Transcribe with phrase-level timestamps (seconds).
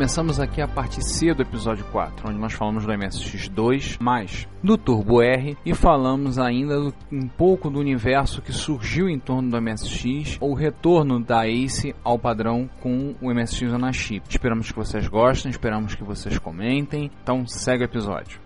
[0.00, 4.76] Começamos aqui a parte C do episódio 4, onde nós falamos do MSX2, mais do
[4.76, 9.56] Turbo R e falamos ainda do- um pouco do universo que surgiu em torno do
[9.56, 14.28] MSX, o retorno da Ace ao padrão com o MSX na chip.
[14.28, 17.10] Esperamos que vocês gostem, esperamos que vocês comentem.
[17.22, 18.38] Então segue o episódio.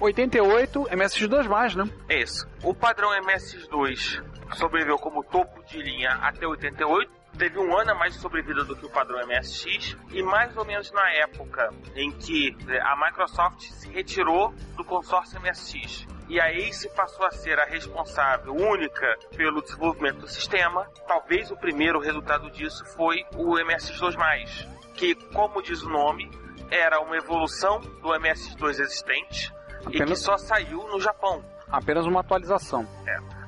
[0.00, 1.84] 88 MSX2+, mais, né?
[2.08, 2.48] É isso.
[2.64, 4.22] O padrão MSX2
[4.54, 7.20] sobreviveu como topo de linha até 88.
[7.38, 9.96] Teve um ano a mais de sobrevida do que o padrão MSX.
[10.10, 15.40] E mais ou menos na época em que eh, a Microsoft se retirou do consórcio
[15.40, 16.06] MSX.
[16.28, 20.86] E a Ace passou a ser a responsável única pelo desenvolvimento do sistema.
[21.06, 26.30] Talvez o primeiro resultado disso foi o MSX2+, que, como diz o nome,
[26.70, 29.52] era uma evolução do MSX2 existente
[29.88, 31.44] e que Apenas- só saiu no Japão.
[31.70, 32.86] Apenas uma atualização.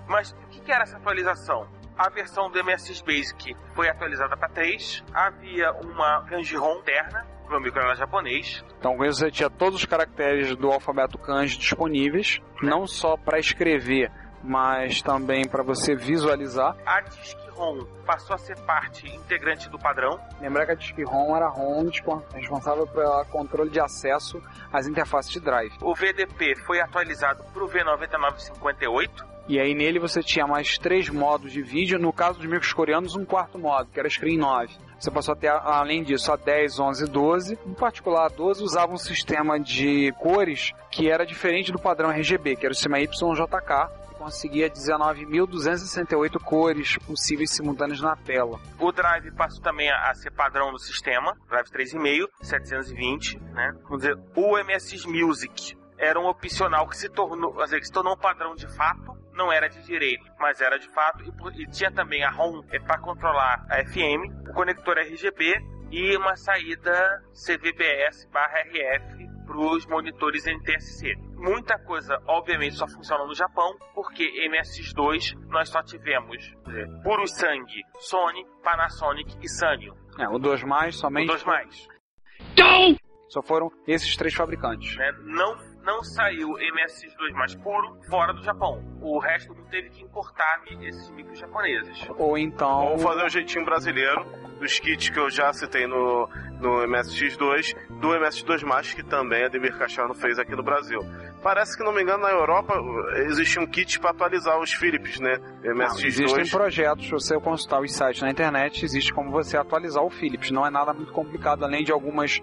[0.06, 1.66] Mas o que era essa atualização?
[1.96, 5.04] A versão do MSX Basic foi atualizada para 3.
[5.12, 8.64] Havia uma kanji ROM interna, para o microondas japonês.
[8.78, 13.38] Então com isso você tinha todos os caracteres do alfabeto kanji disponíveis, não só para
[13.38, 14.10] escrever,
[14.42, 16.76] mas também para você visualizar.
[16.84, 20.18] A Disk ROM passou a ser parte integrante do padrão.
[20.40, 21.88] Lembrar que a Disk ROM era ROM
[22.34, 25.72] responsável pelo controle de acesso às interfaces de drive.
[25.80, 29.33] O VDP foi atualizado para o V9958.
[29.46, 33.14] E aí nele você tinha mais três modos de vídeo, no caso dos micros coreanos,
[33.14, 34.74] um quarto modo, que era Screen 9.
[34.98, 37.58] Você passou a ter, além disso, a 10, 11 e 12.
[37.66, 42.56] Em particular, a 12 usava um sistema de cores que era diferente do padrão RGB,
[42.56, 48.58] que era o sistema YJK, conseguia 19.268 cores possíveis simultâneas na tela.
[48.78, 53.74] O Drive passou também a ser padrão no sistema, Drive 3,5, 720, né?
[53.82, 57.92] Vamos dizer, o MSX Music era um opcional que se tornou, quer dizer, que se
[57.92, 61.66] tornou um padrão de fato, não era de direito, mas era de fato, e, e
[61.66, 65.54] tinha também a ROM para controlar a FM, o conector RGB
[65.90, 71.14] e uma saída CVBS barra RF para os monitores NTSC.
[71.36, 77.82] Muita coisa, obviamente, só funciona no Japão, porque MSX2 nós só tivemos dizer, puro sangue,
[77.98, 79.94] Sony, Panasonic e Sanyo.
[80.18, 81.86] É, o 2 mais somente dois mais.
[83.28, 84.96] só foram esses três fabricantes.
[84.96, 85.12] né?
[85.24, 88.82] Não, não saiu MSX2 mais puro fora do Japão.
[89.00, 92.08] O resto do mundo teve que importar esses micros japoneses.
[92.16, 94.24] Ou então Vamos fazer um jeitinho brasileiro
[94.58, 96.28] dos kits que eu já citei no,
[96.60, 101.00] no MSX2, do MSX2+, que também a Demir Cachorro fez aqui no Brasil.
[101.42, 102.74] Parece que, não me engano, na Europa
[103.26, 105.36] existe um kit para atualizar os Philips, né?
[105.62, 106.50] Não, existem MSX2.
[106.50, 110.50] projetos, se você consultar os sites na internet, existe como você atualizar o Philips.
[110.50, 112.40] Não é nada muito complicado, além de algumas.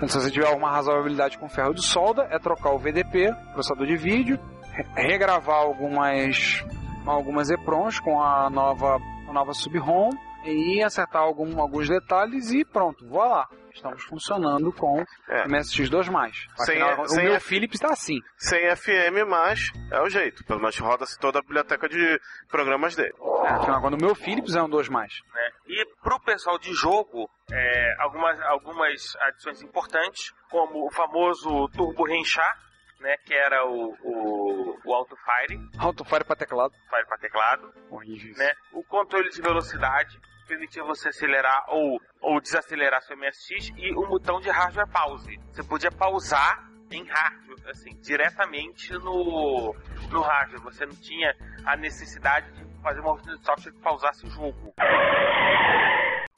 [0.00, 3.96] Se você tiver alguma razoabilidade com ferro de solda, é trocar o VDP, processador de
[3.96, 4.38] vídeo,
[4.72, 6.64] re- regravar algumas
[7.06, 8.98] algumas EPROMs com a nova,
[9.28, 10.10] a nova sub-ROM
[10.44, 13.48] e acertar algum, alguns detalhes e pronto, voa lá.
[13.74, 15.44] Estamos funcionando com É.
[15.46, 16.32] MSX2+.
[16.56, 18.20] Sem- Afinal, o sem meu F- Philips está assim.
[18.36, 20.44] Sem FM, mas é o jeito.
[20.44, 23.14] Pelo menos roda-se toda a biblioteca de programas dele.
[23.44, 24.88] É, afinal, quando o meu Philips é um 2+.
[25.34, 25.50] né?
[25.66, 32.56] E pro pessoal de jogo, é, algumas, algumas adições importantes, como o famoso Turbo Renchar,
[33.00, 36.72] né, que era o, o, o Auto Fire, Autofire para teclado.
[36.88, 38.34] Fire para teclado, Horrível.
[38.36, 38.52] né?
[38.72, 40.20] O controle de velocidade,
[40.52, 45.38] permitia você acelerar ou, ou desacelerar seu MSX, e o botão de hardware pause.
[45.50, 49.74] Você podia pausar em hardware, assim, diretamente no,
[50.10, 50.62] no hardware.
[50.64, 51.34] Você não tinha
[51.64, 54.74] a necessidade de fazer uma rotina de software que pausasse o jogo.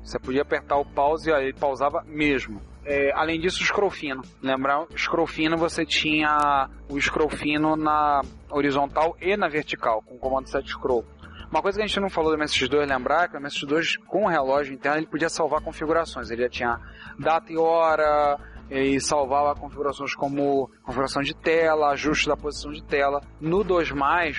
[0.00, 2.62] Você podia apertar o pause e ele pausava mesmo.
[2.84, 4.22] É, além disso, o scroll fino.
[4.40, 8.20] Lembrar, scroll fino você tinha o scroll fino na
[8.50, 11.04] horizontal e na vertical, com o comando set scroll.
[11.50, 14.24] Uma coisa que a gente não falou do MSX2 lembrar é que o MSX2 com
[14.24, 16.30] o relógio interno ele podia salvar configurações.
[16.30, 16.80] Ele já tinha
[17.18, 18.38] data e hora,
[18.70, 23.20] e salvava configurações como configuração de tela, ajuste da posição de tela.
[23.40, 23.90] No 2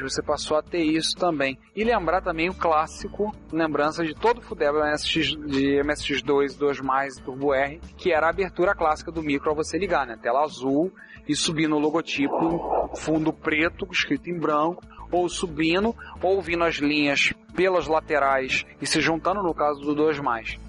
[0.02, 1.58] você passou a ter isso também.
[1.76, 6.80] E lembrar também o clássico, lembrança de todo o Fudeba MSX, de MSX2, 2
[7.18, 10.18] e Turbo R, que era a abertura clássica do micro ao você ligar, né?
[10.22, 10.92] Tela azul
[11.28, 17.34] e subindo o logotipo, fundo preto, escrito em branco, ou subindo, ou vindo as linhas
[17.56, 20.20] pelas laterais e se juntando no caso do 2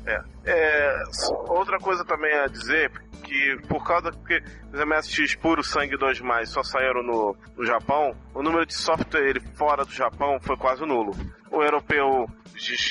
[0.06, 0.20] É.
[0.46, 1.02] é.
[1.48, 2.90] Outra coisa também a dizer,
[3.24, 4.40] que por causa que
[4.72, 9.84] os MSX puro sangue 2 só saíram no, no Japão, o número de software fora
[9.84, 11.12] do Japão foi quase nulo.
[11.50, 12.26] O europeu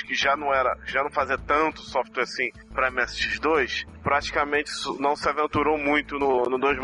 [0.06, 5.28] que já não era, já não fazia tanto software assim para MSX2, praticamente não se
[5.28, 6.78] aventurou muito no, no 2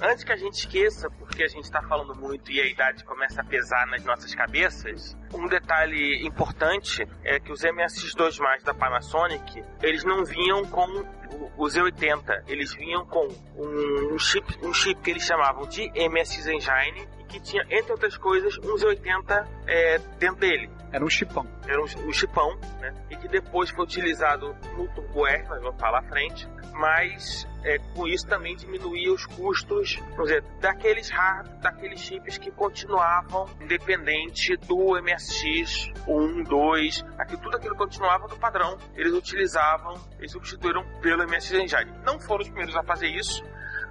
[0.00, 3.40] Antes que a gente esqueça, porque a gente está falando muito e a idade começa
[3.40, 10.04] a pesar nas nossas cabeças, um detalhe importante é que os MSX2 da Panasonic, eles
[10.04, 10.86] não vinham com
[11.56, 17.17] o Z80, eles vinham com um chip, um chip que eles chamavam de MSX Engine
[17.28, 20.70] que tinha, entre outras coisas, um Z80 é, dentro dele.
[20.90, 21.46] Era um chipão.
[21.66, 22.94] Era um, um chipão, né?
[23.10, 27.78] E que depois foi utilizado no Turbo R, nós vamos falar à frente, mas é,
[27.94, 34.56] com isso também diminuía os custos, vamos dizer, daqueles hard, daqueles chips que continuavam independente
[34.56, 38.78] do MSX 1, 2, aquilo, tudo aquilo continuava do padrão.
[38.96, 41.92] Eles utilizavam, eles substituíram pelo MSX Engine.
[42.04, 43.44] Não foram os primeiros a fazer isso,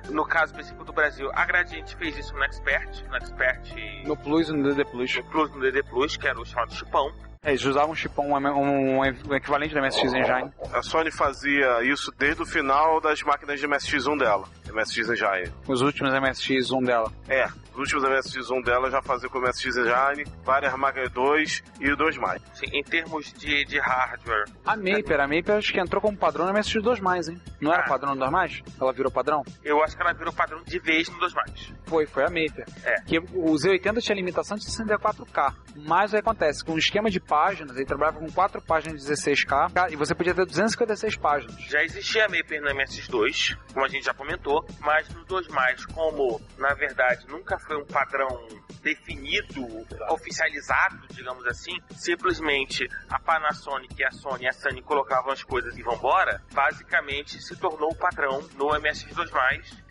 [0.10, 3.76] no caso específico do Brasil, a Gradiente fez isso no Expert, no Expert...
[4.06, 5.16] No Plus e no DD Plus.
[5.16, 7.14] No Plus e no DD Plus, que era o chamado chipão.
[7.44, 9.06] É, eles usavam um chipão, um, um,
[9.36, 10.52] equivalente do MSX Engine.
[10.74, 15.54] A Sony fazia isso desde o final das máquinas de MSX1 dela, MSX Engine.
[15.68, 17.12] Os últimos MSX1 dela.
[17.30, 21.92] É, os últimos MSX1 dela já fazia com o MSX Engine, várias máquinas 2 e
[21.92, 22.42] o 2 mais.
[22.54, 24.46] Sim, em termos de, de hardware.
[24.66, 27.40] A Maper, a Maper acho que entrou como padrão no MSX 2 mais, hein?
[27.62, 27.88] Não era ah.
[27.88, 28.64] padrão no 2 mais?
[28.82, 29.44] Ela virou padrão?
[29.64, 31.74] Eu acho que ela virou padrão de vez no 2 mais.
[31.86, 32.66] Foi, foi a Maper.
[32.84, 33.02] É.
[33.02, 35.54] Que o Z80 tinha limitação de 64K.
[35.76, 36.66] Mas o que acontece?
[36.66, 40.34] Com um esquema de páginas, ele trabalhava com 4 páginas de 16K e você podia
[40.34, 41.56] ter 256 páginas.
[41.70, 45.86] Já existia a Maper no MSX2, como a gente já comentou, mas no 2 mais,
[45.86, 48.48] como na verdade nunca foi um padrão
[48.82, 49.62] definido,
[50.10, 55.84] oficializado, digamos assim, simplesmente a Panasonic, a Sony e a Sony colocavam as coisas e
[55.84, 59.30] vambora, basicamente se tornou o padrão no MSX2+,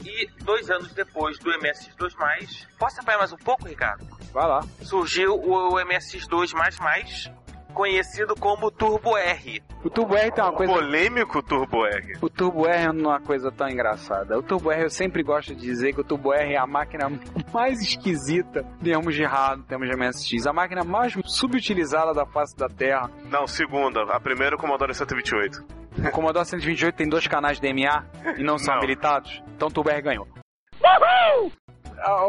[0.03, 4.07] e dois anos depois do MSX2+, posso apanhar mais um pouco, Ricardo?
[4.33, 4.63] Vai lá.
[4.83, 6.55] Surgiu o MSX2++,
[7.77, 9.63] conhecido como Turbo R.
[9.85, 10.73] O Turbo R tem uma coisa.
[10.73, 12.17] Polêmico Turbo R.
[12.23, 14.39] O Turbo R é uma coisa tão engraçada.
[14.39, 17.11] O Turbo R eu sempre gosto de dizer que o Turbo R é a máquina
[17.53, 20.47] mais esquisita em termos de errado, em termos de MSX.
[20.47, 23.11] A máquina mais subutilizada da face da Terra.
[23.31, 24.03] Não, segunda.
[24.05, 25.63] A primeira é o Commodore 128.
[25.99, 28.07] O Commodore 128 tem dois canais DMA
[28.39, 28.79] e não são não.
[28.79, 29.43] habilitados.
[29.55, 30.27] Então o Turbo R ganhou.
[30.81, 31.53] Uhul!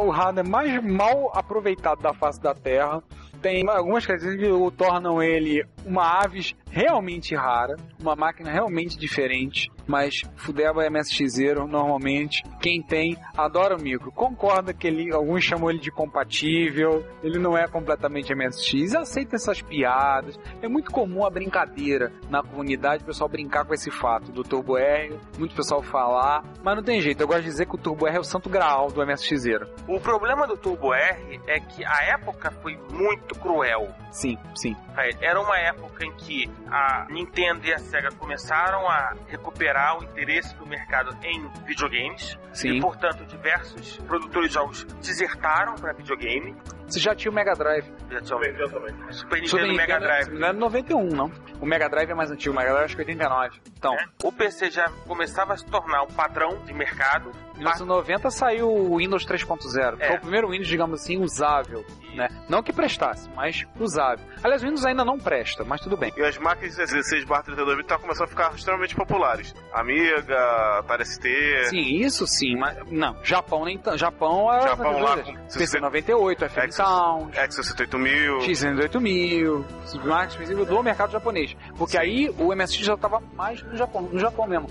[0.02, 3.02] O hardware é mais mal aproveitado da face da Terra
[3.42, 9.72] tem algumas características que o tornam ele uma aves realmente rara, uma máquina realmente diferente,
[9.86, 14.12] mas Fudeba é MSXero, normalmente, quem tem, adora o micro.
[14.12, 19.62] Concorda que ele, alguns chamam ele de compatível, ele não é completamente MSX, aceita essas
[19.62, 20.38] piadas.
[20.62, 24.78] É muito comum a brincadeira na comunidade, o pessoal brincar com esse fato do Turbo
[24.78, 28.08] R, muito pessoal falar, mas não tem jeito, eu gosto de dizer que o Turbo
[28.08, 29.68] R é o santo graal do MSXero.
[29.88, 33.88] O problema do Turbo R é que a época foi muito cruel.
[34.12, 34.76] Sim, sim.
[35.22, 40.56] Era uma época em que a Nintendo e a Sega começaram a recuperar o interesse
[40.56, 42.38] do mercado em videogames.
[42.54, 42.78] Sim.
[42.78, 46.56] E, portanto, diversos produtores de jogos desertaram para videogame.
[46.88, 47.86] Você já tinha o Mega Drive.
[48.10, 49.14] Já tinha o Mega Drive.
[49.14, 50.30] Super Nintendo e Mega Drive.
[50.30, 51.32] Não é 91, não.
[51.60, 53.60] O Mega Drive é mais antigo, o Mega Drive acho que é 89.
[53.78, 53.94] Então.
[53.94, 54.06] É.
[54.24, 57.32] O PC já começava a se tornar um padrão de mercado.
[57.56, 59.98] Em 1990 saiu o Windows 3.0.
[60.00, 60.08] É.
[60.08, 61.86] Foi o primeiro Windows, digamos assim, usável.
[62.18, 62.28] Né?
[62.50, 64.26] Não que prestasse, mas usável.
[64.44, 66.12] Aliás, o Windows ainda não presta, mas tudo bem.
[66.18, 69.54] E as máquinas 16 32 bits estão começando a ficar extremamente populares.
[69.72, 71.28] Amiga, Atari ST.
[71.70, 73.16] Sim, isso sim, mas não.
[73.24, 73.98] Japão nem tanto.
[73.98, 74.62] Japão é.
[74.62, 81.56] Japão lá com PC 98, FM Sound, X68000, X68000, máquinas do mercado japonês.
[81.78, 82.04] Porque sim.
[82.04, 84.68] aí o MSX já estava mais no Japão, no Japão mesmo.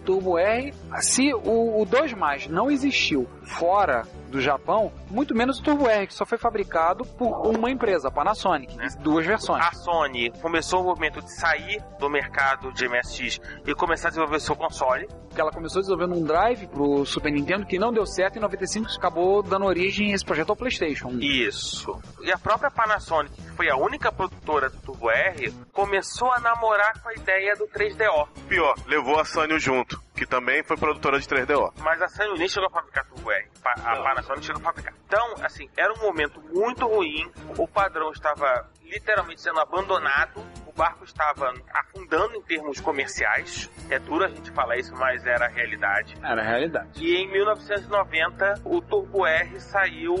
[0.00, 5.62] Turbo R, se o, o 2 mais não existiu fora do Japão, muito menos o
[5.62, 8.88] Turbo R, que só foi fabricado por uma empresa, a Panasonic, Né?
[9.00, 9.64] duas versões.
[9.64, 14.40] A Sony começou o movimento de sair do mercado de MSX e começar a desenvolver
[14.40, 15.08] seu console.
[15.28, 18.90] Porque ela começou desenvolvendo um drive pro Super Nintendo que não deu certo em 95
[18.96, 21.10] acabou dando origem a esse projeto ao PlayStation.
[21.20, 21.96] Isso.
[22.22, 27.00] E a própria Panasonic, que foi a única produtora do Turbo R, começou a namorar
[27.00, 28.28] com a ideia do 3DO.
[28.48, 31.72] Pior, levou a Sanyo junto, que também foi produtora de 3DO.
[31.78, 33.48] Mas a Sanyo nem chegou a fabricar Turbo R.
[33.64, 34.92] A Panasonic chegou a fabricar.
[35.06, 37.30] Então, assim, era um momento muito ruim.
[37.58, 40.44] O padrão estava literalmente sendo abandonado.
[40.66, 43.70] O barco estava afundando em termos comerciais.
[43.90, 46.16] É duro a gente falar isso, mas era a realidade.
[46.22, 46.88] Era a realidade.
[47.04, 50.14] E em 1990, o Turbo R saiu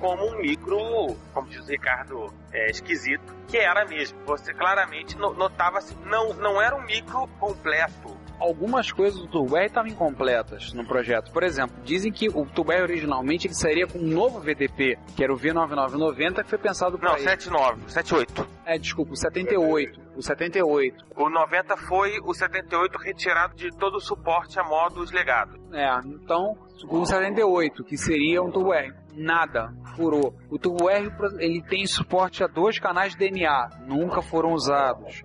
[0.00, 0.78] como um micro,
[1.32, 4.18] como diz o Ricardo, é, esquisito, que era mesmo.
[4.26, 8.20] Você claramente no- notava assim, não, não era um micro completo.
[8.42, 11.30] Algumas coisas do R estavam incompletas no projeto.
[11.30, 15.32] Por exemplo, dizem que o R originalmente ele sairia com um novo VDP, que era
[15.32, 18.48] o V9990, que foi pensado para Não, 79, 78.
[18.66, 20.00] É, desculpa, o 78.
[20.16, 21.04] O 78.
[21.16, 25.54] O 90 foi o 78 retirado de todo o suporte a modos legados.
[25.72, 26.56] É, então,
[26.88, 28.92] o 78, que seria um R.
[29.14, 30.34] Nada, furou.
[30.50, 31.08] O Turbo R
[31.38, 35.22] ele tem suporte a dois canais DNA, nunca foram usados.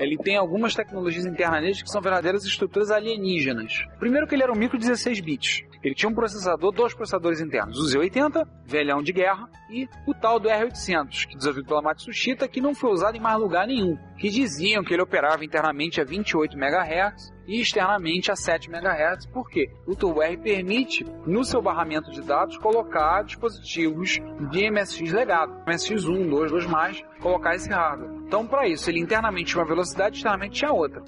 [0.00, 3.84] Ele tem algumas tecnologias internas que são verdadeiras estruturas alienígenas.
[3.98, 5.62] Primeiro que ele era um micro 16 bits.
[5.82, 10.38] Ele tinha um processador, dois processadores internos, o Z80, velhão de guerra, e o tal
[10.38, 13.96] do R800, que desenvolvido pela Matsushita, que não foi usado em mais lugar nenhum.
[14.18, 19.26] Que diziam que ele operava internamente a 28 MHz e externamente a 7 MHz.
[19.26, 19.70] Por quê?
[19.86, 24.18] O Turbo R permite, no seu barramento de dados, colocar dispositivos
[24.50, 25.62] de MSX legado.
[25.66, 28.20] MSX 1, 2, 2+, colocar esse hardware.
[28.26, 31.02] Então, para isso, ele internamente tinha uma velocidade, externamente tinha outra.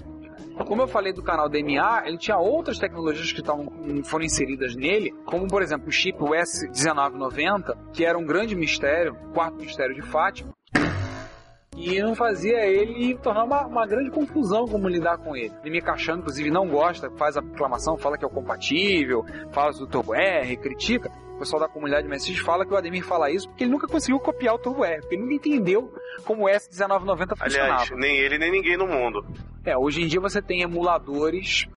[0.67, 3.67] Como eu falei do canal DMA, ele tinha outras tecnologias que tavam,
[4.03, 9.57] foram inseridas nele, como por exemplo o chip US1990, que era um grande mistério, quarto
[9.57, 10.53] mistério de Fátima,
[11.75, 15.53] e não fazia ele tornar uma, uma grande confusão como lidar com ele.
[15.61, 19.71] Ele me encaixando, inclusive, não gosta, faz a reclamação, fala que é o compatível, fala
[19.71, 21.11] do Turbo R, critica.
[21.35, 24.19] O pessoal da comunidade MSX fala que o Ademir fala isso porque ele nunca conseguiu
[24.19, 25.93] copiar o Turbo R, porque ele nunca entendeu
[26.25, 27.45] como o S1990 funcionava.
[27.45, 29.25] Aliás, nem ele nem ninguém no mundo.
[29.65, 31.67] É, hoje em dia você tem emuladores.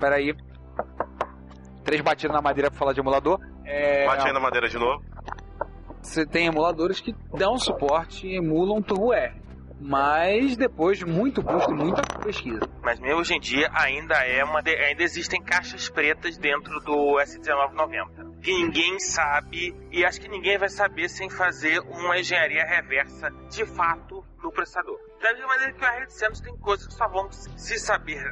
[0.00, 0.34] Peraí.
[1.84, 3.38] Três batidas na madeira pra falar de emulador.
[3.64, 5.02] É, Bate aí na madeira de novo.
[6.02, 9.40] Você tem emuladores que dão suporte e emulam Turbo R.
[9.84, 12.60] Mas depois de muito custo e muita pesquisa.
[12.82, 17.18] Mas mesmo hoje em dia ainda é uma de- ainda existem caixas pretas dentro do
[17.20, 23.28] S1990 que ninguém sabe e acho que ninguém vai saber sem fazer uma engenharia reversa
[23.50, 24.98] de fato no processador.
[25.20, 28.22] Da mesma maneira que o R800 tem coisas que só vão se saber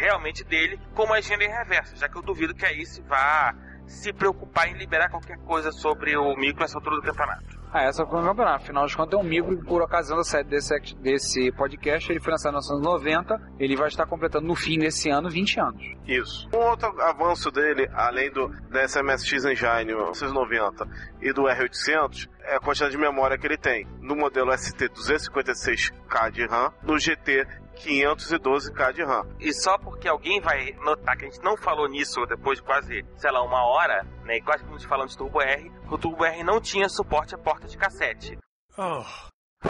[0.00, 3.54] realmente dele como a engenharia reversa, já que eu duvido que a ICE vá
[3.88, 7.58] se preocupar em liberar qualquer coisa sobre o micro nessa altura do campeonato.
[7.72, 8.62] Ah, essa foi o campeonato.
[8.62, 12.20] Afinal de contas, é um micro que, por ocasião da série desse, desse podcast, ele
[12.20, 13.52] foi lançado em 1990.
[13.58, 15.82] Ele vai estar completando no fim desse ano 20 anos.
[16.06, 16.48] Isso.
[16.54, 20.86] Um outro avanço dele, além do dessa MSX Engine 1990
[21.20, 23.86] e do R800, é a quantidade de memória que ele tem.
[24.00, 27.46] No modelo ST 256K de RAM, no GT
[27.78, 29.26] 512K de RAM.
[29.40, 33.04] E só porque alguém vai notar que a gente não falou nisso depois de quase,
[33.16, 34.36] sei lá, uma hora, né?
[34.36, 37.34] E quase que a gente falando de Turbo R, o Turbo R não tinha suporte
[37.34, 38.38] a porta de cassete.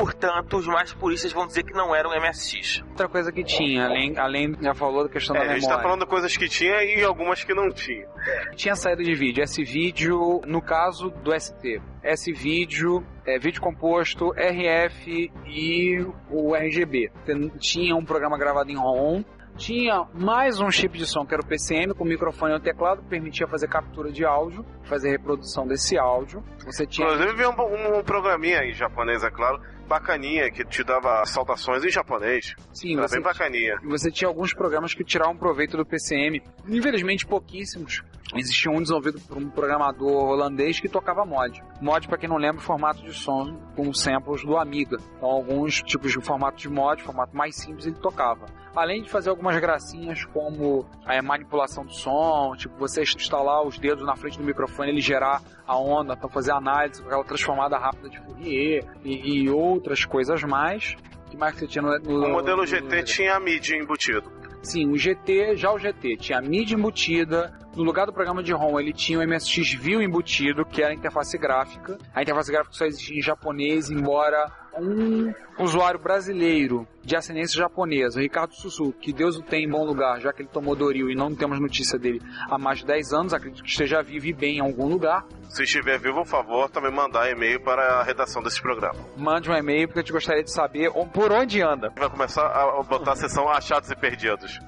[0.02, 2.82] Portanto, os mais puristas vão dizer que não era um MSX.
[2.90, 5.76] Outra coisa que tinha, além, além já falou da questão É, da a gente memória.
[5.78, 8.06] tá falando de coisas que tinha e algumas que não tinha.
[8.54, 11.80] Tinha saída de vídeo, S-Vídeo, no caso do ST.
[12.02, 17.10] S-Vídeo, é, vídeo composto, RF e o RGB.
[17.58, 19.24] Tinha um programa gravado em ROM.
[19.56, 23.08] Tinha mais um chip de som que era o PCM com microfone e teclado que
[23.08, 26.44] permitia fazer captura de áudio, fazer reprodução desse áudio.
[26.64, 31.24] Você tinha Inclusive veio um, um programinha em japonês, é claro, bacaninha, que te dava
[31.26, 32.54] saudações em japonês.
[32.72, 33.76] sim, Era você bem bacaninha.
[33.84, 36.42] você tinha alguns programas que tiravam proveito do PCM.
[36.68, 38.02] Infelizmente, pouquíssimos.
[38.34, 41.62] Existia um desenvolvido por um programador holandês que tocava mod.
[41.80, 44.98] Mod, para quem não lembra, formato de som com samples do Amiga.
[45.16, 48.44] Então, alguns tipos de formato de mod, formato mais simples, ele tocava.
[48.74, 54.04] Além de fazer algumas gracinhas como a manipulação do som, tipo você instalar os dedos
[54.06, 58.08] na frente do microfone ele gerar a onda, então fazer análise com aquela transformada rápida
[58.08, 60.96] de Fourier e, e outras coisas mais.
[61.26, 63.76] O que mais que você tinha no, no O modelo no- GT tinha a MIDI
[63.76, 64.32] embutido.
[64.62, 68.80] Sim, o GT, já o GT, tinha mídia embutida, No lugar do programa de ROM,
[68.80, 71.96] ele tinha o MSX View embutido, que era a interface gráfica.
[72.12, 78.54] A interface gráfica só existia em japonês, embora um usuário brasileiro de ascendência japonesa, Ricardo
[78.54, 81.34] Suzu, que Deus o tem em bom lugar, já que ele tomou Doril e não
[81.34, 82.20] temos notícia dele
[82.50, 85.24] há mais de 10 anos, acredito que esteja vivo e bem em algum lugar.
[85.48, 88.98] Se estiver vivo, por favor, também mandar e-mail para a redação desse programa.
[89.16, 91.90] Mande um e-mail porque eu te gostaria de saber por onde anda.
[91.96, 94.60] Vai começar a botar a sessão achados e perdidos.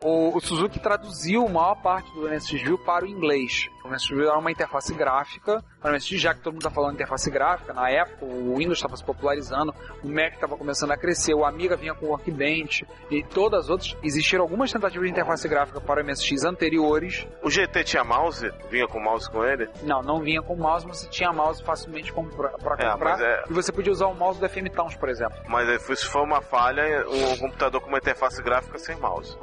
[0.00, 3.68] O, o Suzuki traduziu a maior parte do MSX View para o inglês.
[3.84, 5.64] O MSX View era uma interface gráfica.
[5.80, 8.56] Para o MSX, já que todo mundo está falando de interface gráfica, na época o
[8.56, 9.74] Windows estava se popularizando,
[10.04, 13.70] o Mac estava começando a crescer, o Amiga vinha com o Workbench e todas as
[13.70, 13.96] outras.
[14.02, 17.26] Existiram algumas tentativas de interface gráfica para o MSX anteriores.
[17.42, 18.48] O GT tinha mouse?
[18.70, 19.68] Vinha com mouse com ele?
[19.82, 22.98] Não, não vinha com mouse, mas você tinha mouse facilmente para É, comprar.
[22.98, 25.36] mas é- E você podia usar o mouse do FM Towns, por exemplo.
[25.48, 29.36] Mas se for uma falha, um computador com uma interface gráfica sem mouse.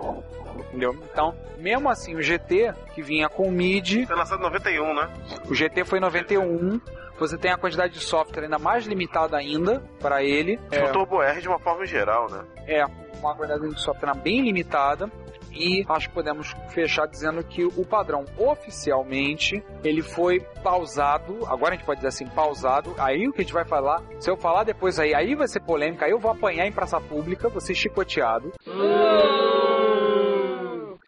[0.60, 0.96] Entendeu?
[1.12, 5.10] Então, mesmo assim, o GT, que vinha com MIDI, Foi lançado em 91, né?
[5.50, 6.80] O GT foi em 91.
[7.18, 10.60] Você tem a quantidade de software ainda mais limitada ainda para ele.
[10.72, 12.44] O Turbo R de uma forma geral, né?
[12.68, 12.86] É
[13.20, 15.10] uma quantidade de software bem limitada.
[15.58, 21.46] E acho que podemos fechar dizendo que o padrão oficialmente ele foi pausado.
[21.48, 22.94] Agora a gente pode dizer assim, pausado.
[22.98, 25.62] Aí o que a gente vai falar, se eu falar depois aí, aí vai ser
[25.62, 28.52] polêmica, aí eu vou apanhar em praça pública, vou ser chicoteado.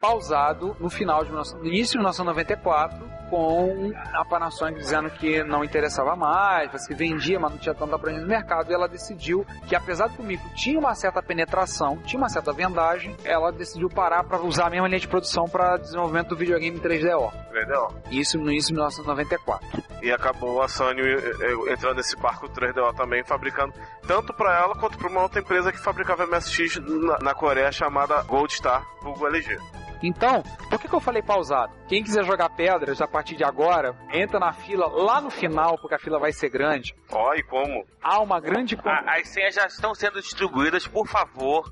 [0.08, 5.64] Pausado no final de 19 no início de 1994 com a Panasonic dizendo que não
[5.64, 9.76] interessava mais, que vendia, mas não tinha tanta abrangência no mercado, e ela decidiu que
[9.76, 14.24] apesar que o micro tinha uma certa penetração, tinha uma certa vendagem, ela decidiu parar
[14.24, 17.34] para usar a mesma linha de produção para desenvolvimento do videogame 3DO.
[17.50, 17.92] Entendeu?
[18.10, 19.84] Isso no início de 1994.
[20.02, 23.74] E acabou a Sony eh, eh, entrando nesse barco 3DO também, fabricando
[24.08, 28.22] tanto para ela quanto para uma outra empresa que fabricava MSX na, na Coreia chamada
[28.22, 29.60] Gold Star, Google LG.
[30.04, 31.74] Então, por que, que eu falei pausado?
[31.88, 35.96] Quem quiser jogar pedras a partir de agora, entra na fila lá no final, porque
[35.96, 36.94] a fila vai ser grande.
[37.12, 37.86] Ó, e como?
[38.02, 38.78] Há uma grande.
[38.86, 41.72] A- As senhas já estão sendo distribuídas, por favor.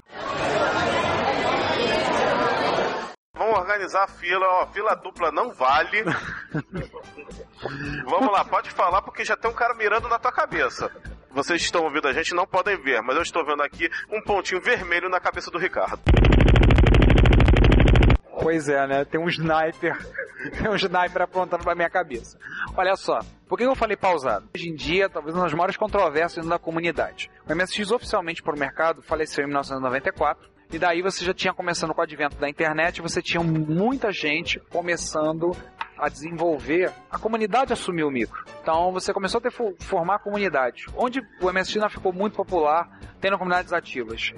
[3.38, 6.04] Vamos organizar a fila, ó, fila dupla não vale.
[8.08, 10.90] Vamos lá, pode falar porque já tem um cara mirando na tua cabeça.
[11.32, 14.62] Vocês estão ouvindo a gente não podem ver, mas eu estou vendo aqui um pontinho
[14.62, 16.00] vermelho na cabeça do Ricardo.
[18.42, 19.06] Pois é, né?
[19.06, 19.98] Tem um sniper.
[20.58, 22.38] Tem um sniper apontando pra minha cabeça.
[22.78, 24.48] Olha só, por que eu falei pausado?
[24.56, 27.32] Hoje em dia, talvez uma das maiores controvérsias da comunidade.
[27.50, 30.50] O MSX oficialmente para o mercado faleceu em 1994.
[30.72, 34.60] E daí você já tinha começando com o advento da internet, você tinha muita gente
[34.72, 35.56] começando
[35.98, 38.44] a desenvolver, a comunidade assumiu o micro.
[38.62, 40.88] Então você começou a ter, fo- formar comunidade.
[40.98, 44.34] Onde o MSX ficou muito popular, tendo comunidades ativas.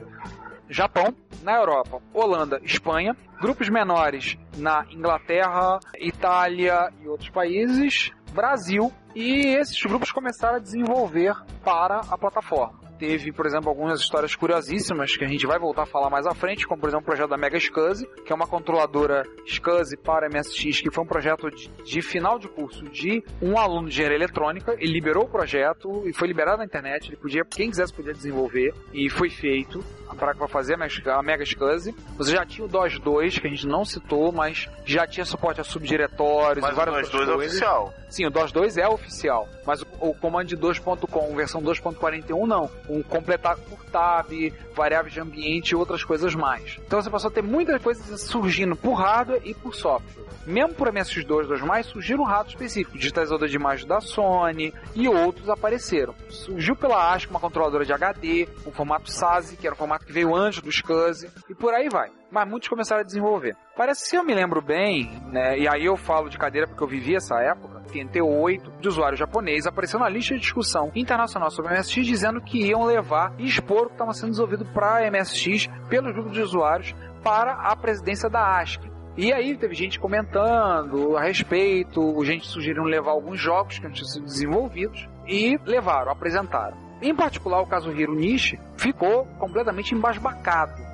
[0.69, 9.56] Japão, na Europa, Holanda, Espanha, grupos menores na Inglaterra, Itália e outros países, Brasil, e
[9.56, 12.87] esses grupos começaram a desenvolver para a plataforma.
[12.97, 16.33] Teve, por exemplo, algumas histórias curiosíssimas que a gente vai voltar a falar mais à
[16.33, 20.27] frente, como por exemplo o projeto da Mega SCSI, que é uma controladora SCSI para
[20.29, 24.17] MSX, que foi um projeto de, de final de curso de um aluno de engenharia
[24.17, 24.73] eletrônica.
[24.79, 27.10] Ele liberou o projeto e foi liberado na internet.
[27.10, 29.83] Ele podia, quem quisesse podia desenvolver e foi feito
[30.17, 31.93] para fazer a Mega- a Mega SCSI.
[32.17, 35.62] Você já tinha o DOS 2, que a gente não citou, mas já tinha suporte
[35.62, 37.51] a subdiretórios Mas e o várias 2 outras é coisas.
[37.51, 37.93] oficial.
[38.10, 42.70] Sim, o DOS 2 é oficial, mas o, o Command 2.com, versão 2.41 não.
[42.89, 44.32] Um completar por tab,
[44.74, 46.80] variáveis de ambiente e outras coisas mais.
[46.86, 50.26] Então você passou a ter muitas coisas surgindo por hardware e por software.
[50.46, 55.50] Mesmo por MSX2 2 mais, surgiram hardware específicos, digitalizador de imagem da Sony e outros
[55.50, 56.15] apareceram.
[56.30, 60.13] Surgiu pela ASCII uma controladora de HD, um formato SASI, que era o formato que
[60.13, 62.10] veio antes do SCSI, e por aí vai.
[62.29, 63.55] Mas muitos começaram a desenvolver.
[63.75, 66.83] Parece que se eu me lembro bem, né, e aí eu falo de cadeira porque
[66.83, 71.77] eu vivi essa época, 88 de usuário japonês apareceu na lista de discussão internacional sobre
[71.77, 76.13] MSX dizendo que iam levar e expor o que estava sendo desenvolvido para MSX pelos
[76.13, 78.91] grupos de usuários para a presidência da ASCII.
[79.15, 84.07] E aí teve gente comentando a respeito, gente sugerindo levar alguns jogos que não tinham
[84.07, 86.77] sido desenvolvidos e levaram, apresentaram.
[87.01, 90.87] Em particular, o caso Hiro Nishi ficou completamente embasbacado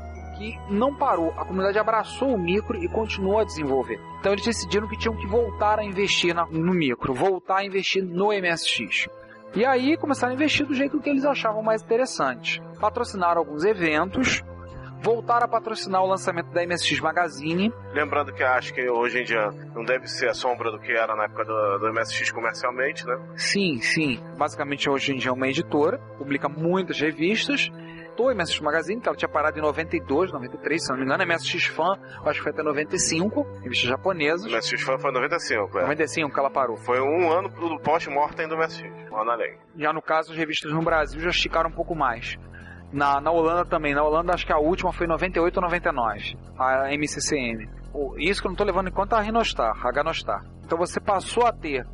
[0.44, 1.32] que não parou.
[1.38, 4.00] A comunidade abraçou o micro e continuou a desenvolver.
[4.20, 8.28] Então eles decidiram que tinham que voltar a investir no micro, voltar a investir no
[8.28, 9.08] MSX.
[9.56, 12.62] E aí começaram a investir do jeito que eles achavam mais interessante.
[12.80, 14.44] Patrocinaram alguns eventos,
[15.02, 19.52] voltaram a patrocinar o lançamento da MSX Magazine, Lembrando que acho que hoje em dia
[19.76, 23.16] não deve ser a sombra do que era na época do, do MSX comercialmente, né?
[23.38, 24.20] Sim, sim.
[24.36, 27.72] Basicamente hoje em dia é uma editora, publica muitas revistas
[28.22, 31.26] a MSX Magazine, que ela tinha parado em 92, 93, se não me engano, a
[31.26, 34.48] MSX Fan, acho que foi até 95, revista japonesa.
[34.48, 35.82] O MSX foi, foi 95, é.
[35.82, 36.78] 95 que ela parou.
[36.78, 39.58] Foi um ano do pós-mortem do MSX, um ano além.
[39.78, 42.38] Já no caso, as revistas no Brasil já esticaram um pouco mais.
[42.92, 43.96] Na, na Holanda também.
[43.96, 46.38] Na Holanda, acho que a última foi em 98 ou 99.
[46.58, 47.68] A MCCM.
[48.18, 50.46] Isso que eu não estou levando em conta a Rinostar, a Ganostar.
[50.64, 51.86] Então você passou a ter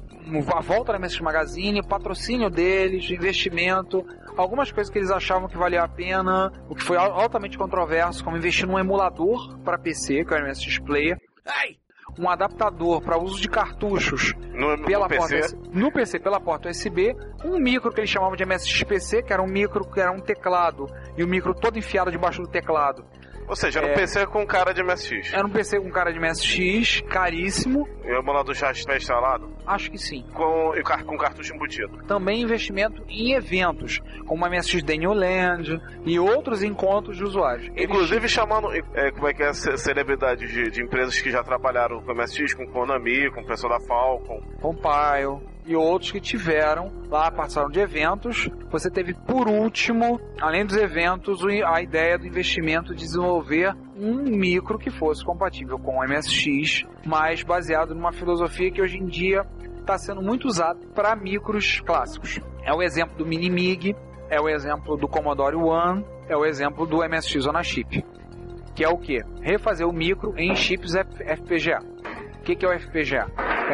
[0.54, 4.06] a volta da MSX Magazine, o patrocínio deles, investimento,
[4.42, 8.24] algumas coisas que eles achavam que valia a pena, o que foi al- altamente controverso,
[8.24, 11.18] como investir num emulador para PC, que é o MSX Player.
[12.18, 16.70] Um adaptador para uso de cartuchos No, no pela PC, porta no PC pela porta
[16.70, 20.12] USB, um micro que eles chamavam de MSX PC, que era um micro que era
[20.12, 23.06] um teclado e o micro todo enfiado debaixo do teclado.
[23.50, 23.96] Ou seja, era um É.
[23.96, 25.34] PC com cara de MSX.
[25.34, 29.92] Era um PC com cara de MSX, caríssimo, E o emulador já está instalado acho
[29.92, 30.24] que sim.
[30.34, 30.72] com,
[31.06, 31.98] com cartucho embutido.
[32.08, 37.68] Também investimento em eventos, como a MSX Daniel Land e outros encontros de usuários.
[37.76, 41.44] Eles- Inclusive chamando, é, como é que é, ce- celebridades de, de empresas que já
[41.44, 44.42] trabalharam com MSX, com Konami, com o pessoal da Falcon.
[44.62, 48.50] Compile e outros que tiveram lá, participaram de eventos.
[48.72, 54.80] Você teve, por último, além dos eventos, a ideia do investimento de desenvolver um micro
[54.80, 59.46] que fosse compatível com o MSX, mas baseado numa filosofia que hoje em dia
[59.80, 62.40] está sendo muito usada para micros clássicos.
[62.64, 63.96] É o exemplo do Minimig,
[64.30, 68.06] é o exemplo do Commodore One, é o exemplo do MSX Zona Chip.
[68.76, 69.22] Que é o que?
[69.42, 71.80] Refazer o micro em chips FPGA.
[72.40, 73.28] O que, que é o FPGA?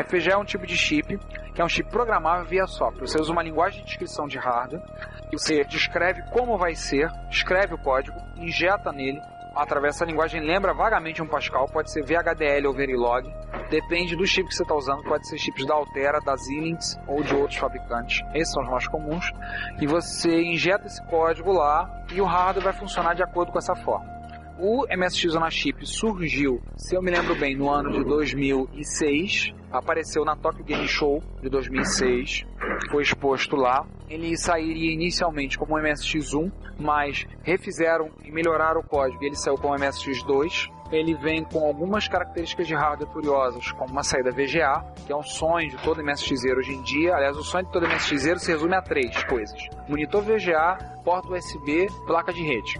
[0.03, 1.19] FPGA é um tipo de chip
[1.55, 3.07] que é um chip programável via software.
[3.07, 4.83] Você usa uma linguagem de descrição de hardware,
[5.31, 9.21] você descreve como vai ser, escreve o código, injeta nele,
[9.55, 13.33] através dessa linguagem lembra vagamente um Pascal, pode ser VHDL ou Verilog,
[13.69, 17.23] depende do chip que você está usando, pode ser chips da Altera, da Xilinx ou
[17.23, 18.21] de outros fabricantes.
[18.33, 19.31] Esses são os mais comuns.
[19.79, 23.75] E você injeta esse código lá e o hardware vai funcionar de acordo com essa
[23.75, 24.14] forma.
[24.57, 29.53] O MSX Chip surgiu, se eu me lembro bem, no ano de 2006.
[29.69, 32.45] Apareceu na Tokyo Game Show de 2006.
[32.89, 33.85] Foi exposto lá.
[34.09, 39.21] Ele sairia inicialmente como MSX1, mas refizeram e melhoraram o código.
[39.25, 40.69] Ele saiu como MSX2.
[40.91, 45.23] Ele vem com algumas características de hardware curiosas, como uma saída VGA, que é um
[45.23, 47.15] sonho de todo MSXero hoje em dia.
[47.15, 51.87] Aliás, o sonho de todo MSXero se resume a três coisas: monitor VGA, porta USB,
[52.05, 52.79] placa de rede.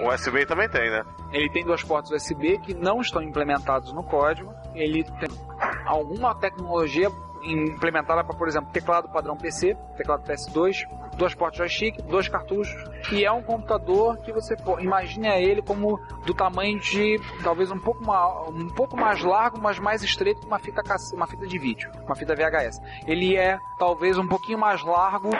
[0.00, 1.04] O USB também tem, né?
[1.32, 4.52] Ele tem duas portas USB que não estão implementados no código.
[4.74, 5.28] Ele tem
[5.84, 7.10] alguma tecnologia
[7.46, 10.84] implementada para, por exemplo, teclado padrão PC, teclado PS2,
[11.16, 12.74] duas portas joystick, dois cartuchos.
[13.12, 17.78] E é um computador que você pô, imagine ele como do tamanho de talvez um
[17.78, 20.82] pouco, ma- um pouco mais largo, mas mais estreito que uma fita,
[21.14, 22.80] uma fita de vídeo, uma fita VHS.
[23.06, 25.30] Ele é talvez um pouquinho mais largo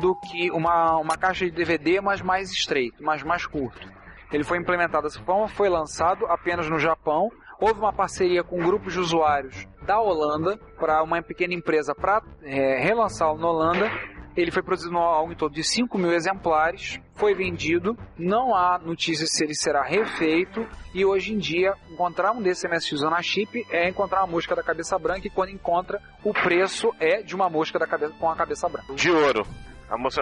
[0.00, 3.88] do que uma, uma caixa de DVD, mas mais estreito, mas mais curto.
[4.32, 7.30] Ele foi implementado dessa forma, foi lançado apenas no Japão.
[7.62, 13.38] Houve uma parceria com grupos de usuários da Holanda para uma pequena empresa para relançá-lo
[13.38, 13.88] na Holanda.
[14.36, 19.30] Ele foi produzido algo em torno de 5 mil exemplares, foi vendido, não há notícias
[19.30, 23.88] se ele será refeito, e hoje em dia, encontrar um desses MSX Zona Chip é
[23.88, 27.78] encontrar uma mosca da cabeça branca, e quando encontra, o preço é de uma mosca
[27.78, 28.92] da cabeça, com a cabeça branca.
[28.94, 29.46] De ouro.
[29.88, 30.20] A moça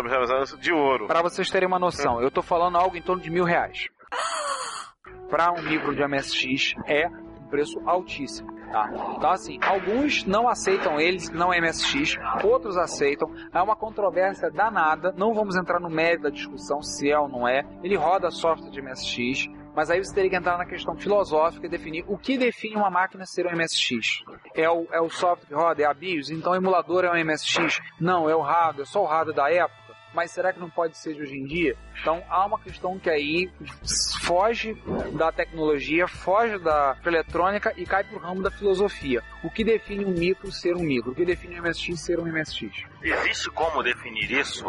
[0.61, 1.07] de ouro.
[1.07, 3.89] Para vocês terem uma noção, eu estou falando algo em torno de mil reais.
[5.31, 8.51] Para um micro de MSX é um preço altíssimo.
[8.71, 8.89] Tá?
[9.17, 13.29] Então, assim, alguns não aceitam eles, não é MSX, outros aceitam.
[13.53, 15.13] É uma controvérsia danada.
[15.17, 17.65] Não vamos entrar no mérito da discussão se é ou não é.
[17.83, 21.69] Ele roda software de MSX, mas aí você teria que entrar na questão filosófica e
[21.69, 24.23] definir o que define uma máquina ser um MSX.
[24.55, 27.25] É o, é o software que roda, é a BIOS, então o emulador é um
[27.25, 27.81] MSX?
[28.01, 29.80] Não, é o hardware, é só o hardware da época.
[30.13, 31.77] Mas será que não pode ser de hoje em dia?
[32.01, 33.51] Então há uma questão que aí
[34.23, 34.77] foge
[35.17, 39.23] da tecnologia, foge da eletrônica e cai pro ramo da filosofia.
[39.45, 41.13] O que define um micro ser um micro?
[41.13, 42.85] O que define um MSX ser um MSX?
[43.03, 44.65] Existe como definir isso?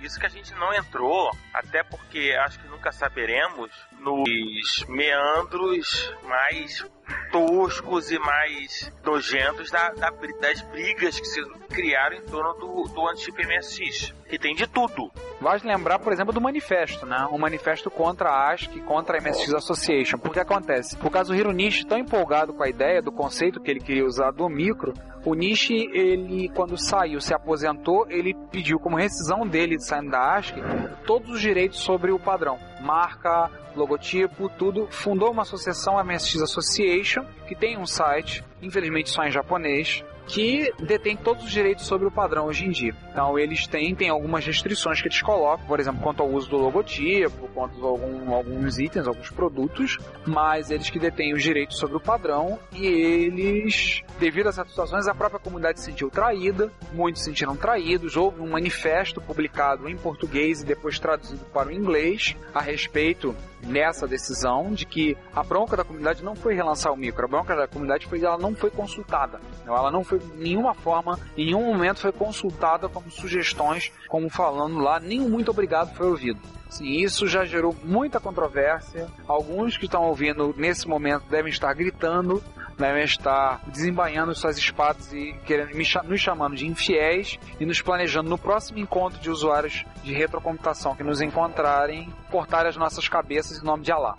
[0.00, 6.84] Isso que a gente não entrou, até porque acho que nunca saberemos, nos meandros mais
[7.30, 10.10] toscos e mais nojentos da, da-
[10.40, 14.14] das brigas que se criaram em torno do, do anti-chip MSX.
[14.28, 15.10] Que tem de tudo.
[15.40, 17.26] Vale lembrar, por exemplo, do manifesto, né?
[17.30, 20.18] Um manifesto contra a ASCII, contra a MSX Association.
[20.18, 20.96] Porque acontece?
[20.96, 24.04] Por causa do Hiro Nishi tão empolgado com a ideia, do conceito que ele queria
[24.04, 24.92] usar do micro,
[25.26, 30.62] o Nishi, ele, quando saiu, se aposentou, ele pediu como rescisão dele, saindo da ASCII,
[31.06, 32.58] todos os direitos sobre o padrão.
[32.80, 34.88] Marca, logotipo, tudo.
[34.90, 40.72] Fundou uma associação, a MSX Association, que tem um site, infelizmente só em japonês, que
[40.80, 42.94] detém todos os direitos sobre o padrão hoje em dia.
[43.10, 46.56] Então eles têm, têm algumas restrições que eles colocam, por exemplo, quanto ao uso do
[46.56, 51.96] logotipo, quanto a algum, alguns itens, alguns produtos, mas eles que detêm os direitos sobre
[51.96, 57.22] o padrão e eles, devido a essas situações, a própria comunidade se sentiu traída, muitos
[57.22, 62.36] se sentiram traídos, houve um manifesto publicado em português e depois traduzido para o inglês
[62.54, 63.34] a respeito
[63.64, 67.54] nessa decisão de que a bronca da comunidade não foi relançar o micro, a bronca
[67.56, 69.40] da comunidade foi ela não foi consultada.
[69.66, 74.78] Ela não foi, de nenhuma forma, em nenhum momento foi consultada como sugestões, como falando
[74.78, 76.40] lá, nem muito obrigado foi ouvido.
[76.74, 79.06] Sim, isso já gerou muita controvérsia.
[79.28, 82.42] Alguns que estão ouvindo nesse momento devem estar gritando,
[82.74, 88.38] devem estar desembainhando suas espadas e querendo nos chamando de infiéis e nos planejando no
[88.38, 93.82] próximo encontro de usuários de retrocomputação que nos encontrarem, cortar as nossas cabeças em nome
[93.82, 94.16] de Alá.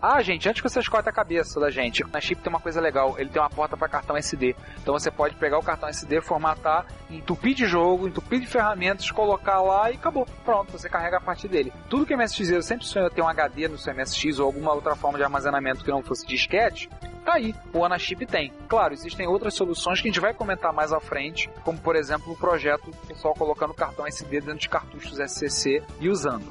[0.00, 2.80] Ah, gente, antes que vocês cortem a cabeça da gente, na chip tem uma coisa
[2.80, 4.54] legal, ele tem uma porta para cartão SD.
[4.80, 9.60] Então você pode pegar o cartão SD, formatar, entupir de jogo, entupir de ferramentas, colocar
[9.60, 10.24] lá e acabou.
[10.44, 11.72] Pronto, você carrega a parte dele.
[11.88, 14.94] Tudo que MSX eu sempre sonhei ter um HD no seu MSX ou alguma outra
[14.94, 16.88] forma de armazenamento que não fosse disquete,
[17.24, 18.52] tá aí, o Anachip tem.
[18.68, 22.32] Claro, existem outras soluções que a gente vai comentar mais à frente, como por exemplo
[22.32, 26.46] o projeto pessoal colocando cartão SD dentro de cartuchos SCC e usando.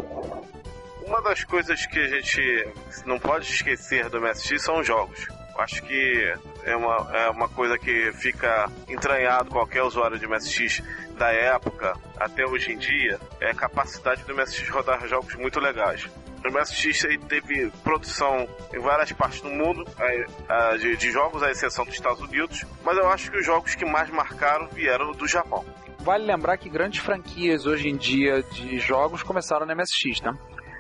[1.07, 2.67] Uma das coisas que a gente
[3.05, 5.25] não pode esquecer do MSX são os jogos.
[5.57, 6.33] Acho que
[6.65, 10.83] é uma, é uma coisa que fica entranhado qualquer usuário de MSX
[11.17, 16.07] da época até hoje em dia, é a capacidade do MSX rodar jogos muito legais.
[16.45, 19.85] O MSX teve produção em várias partes do mundo
[20.79, 23.85] de, de jogos, à exceção dos Estados Unidos, mas eu acho que os jogos que
[23.85, 25.65] mais marcaram vieram do Japão.
[25.99, 30.35] Vale lembrar que grandes franquias hoje em dia de jogos começaram no MSX, tá?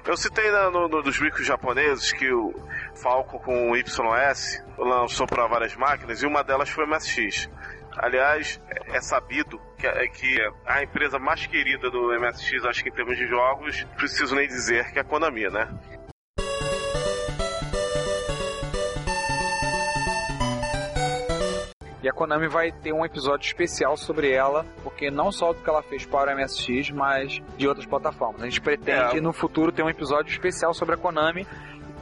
[0.07, 2.53] Eu citei na- no, no- dos micros japoneses que o
[2.95, 7.49] Falcon com o YS lançou para várias máquinas e uma delas foi o MSX.
[7.97, 12.89] Aliás, é é sabido que, é que a empresa mais querida do MSX, acho que
[12.89, 15.67] em termos de jogos, preciso nem dizer que é a Konami, né?
[22.07, 25.69] E a Konami vai ter um episódio especial sobre ela, porque não só do que
[25.69, 28.41] ela fez para o MSX, mas de outras plataformas.
[28.43, 29.19] A gente pretende É.
[29.19, 31.45] no futuro ter um episódio especial sobre a Konami,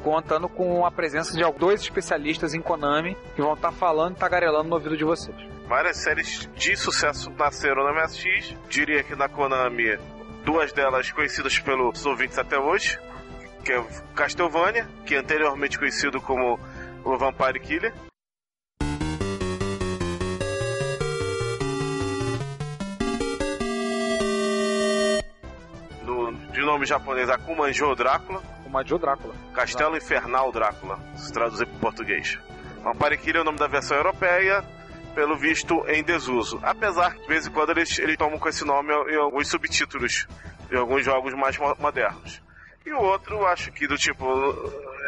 [0.03, 4.69] contando com a presença de dois especialistas em Konami que vão estar falando e tagarelando
[4.69, 5.35] no ouvido de vocês.
[5.67, 8.55] Várias séries de sucesso nasceram no MSX.
[8.69, 9.97] Diria que na Konami,
[10.43, 12.99] duas delas conhecidas pelos ouvintes até hoje,
[13.63, 16.59] que é Castlevania, que é anteriormente conhecido como
[17.03, 17.91] o Vampire Killer.
[26.65, 28.41] Nome japonês, Akumanjo Drácula.
[28.65, 29.33] Uma Joe Drácula.
[29.53, 32.37] Castelo Infernal Drácula, se traduzir para português.
[32.83, 34.63] Vampire Killer é o nome da versão europeia,
[35.13, 36.59] pelo visto em desuso.
[36.61, 40.27] Apesar que de vez em quando eles, eles tomam com esse nome em alguns subtítulos
[40.69, 42.41] de alguns jogos mais mo- modernos.
[42.85, 44.25] E o outro, acho que do tipo,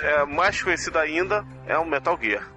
[0.01, 2.47] é mais conhecido ainda, é o Metal Gear.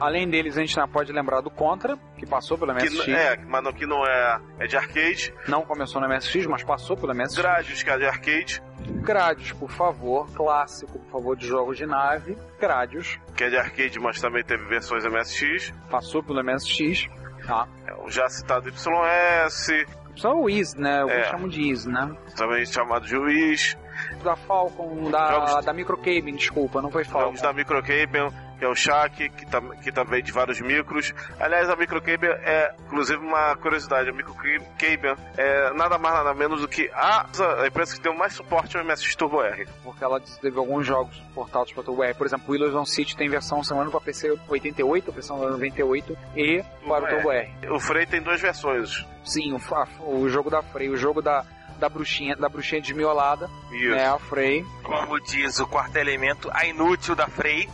[0.00, 3.08] Além deles, a gente ainda pode lembrar do Contra, que passou pelo Que, MSX.
[3.08, 5.34] n- é, mas no, que não é, é de arcade.
[5.48, 7.36] Não começou no MSX, mas passou pelo MSX.
[7.38, 8.62] Gradius, que é de arcade.
[9.02, 10.30] Gradius, por favor.
[10.34, 12.38] Clássico, por favor, de jogos de nave.
[12.60, 13.18] Gradius.
[13.36, 15.72] Que é de arcade, mas também teve versões MSX.
[15.90, 17.08] Passou pelo MSX.
[17.46, 17.66] Tá.
[17.86, 21.02] É, o já citado YS, Só o Easy, né?
[21.02, 21.24] Eu É.
[21.30, 22.14] chamo de Easy, né?
[22.36, 23.76] também chamado de Wiz.
[24.22, 27.26] Da Falcon, da, Jogos- da Microcabin, desculpa, não foi Falcon.
[27.26, 31.14] Jogos da Microcable, que é o Shaq, que, tam, que também de vários micros.
[31.38, 34.10] Aliás, a Microcable é, inclusive, uma curiosidade.
[34.10, 37.26] A Microcable é nada mais nada menos do que a,
[37.60, 39.66] a empresa que tem mais suporte ao MSX Turbo R.
[39.84, 43.28] Porque ela teve alguns jogos portados para o Por exemplo, o Willows on City tem
[43.28, 47.50] versão, se não me engano, para PC 88, versão 98 e para o Turbo R.
[47.70, 49.06] O Frei tem duas versões.
[49.24, 51.44] Sim, o, o jogo da Frey, o jogo da,
[51.78, 53.90] da bruxinha, da bruxinha desmiolada, Isso.
[53.90, 54.08] né?
[54.08, 54.64] A Frey.
[54.82, 57.68] Como diz o quarto elemento, a inútil da Frey.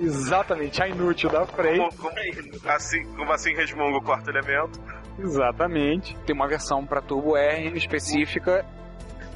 [0.00, 1.78] Exatamente, a inútil da Frey.
[1.78, 2.14] Como, como-
[2.70, 4.80] assim, como assim resmunga o quarto elemento.
[5.18, 6.16] Exatamente.
[6.26, 8.64] Tem uma versão para Turbo R específica.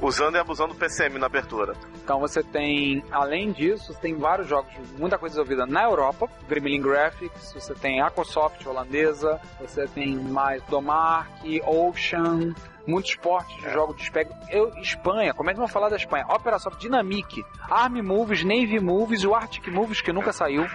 [0.01, 1.73] Usando e abusando do PCM na abertura.
[2.03, 6.81] Então você tem, além disso, você tem vários jogos, muita coisa desenvolvida na Europa, Gremlin
[6.81, 11.29] Graphics, você tem Aquasoft holandesa, você tem mais Domark,
[11.65, 12.53] Ocean,
[12.87, 14.35] muitos portes de jogos de espectro.
[14.49, 16.25] Eu, Espanha, como é que vamos falar da Espanha?
[16.29, 20.65] Operasoft Dynamic, Army Movies, Navy Movies, o Arctic Movies que nunca saiu.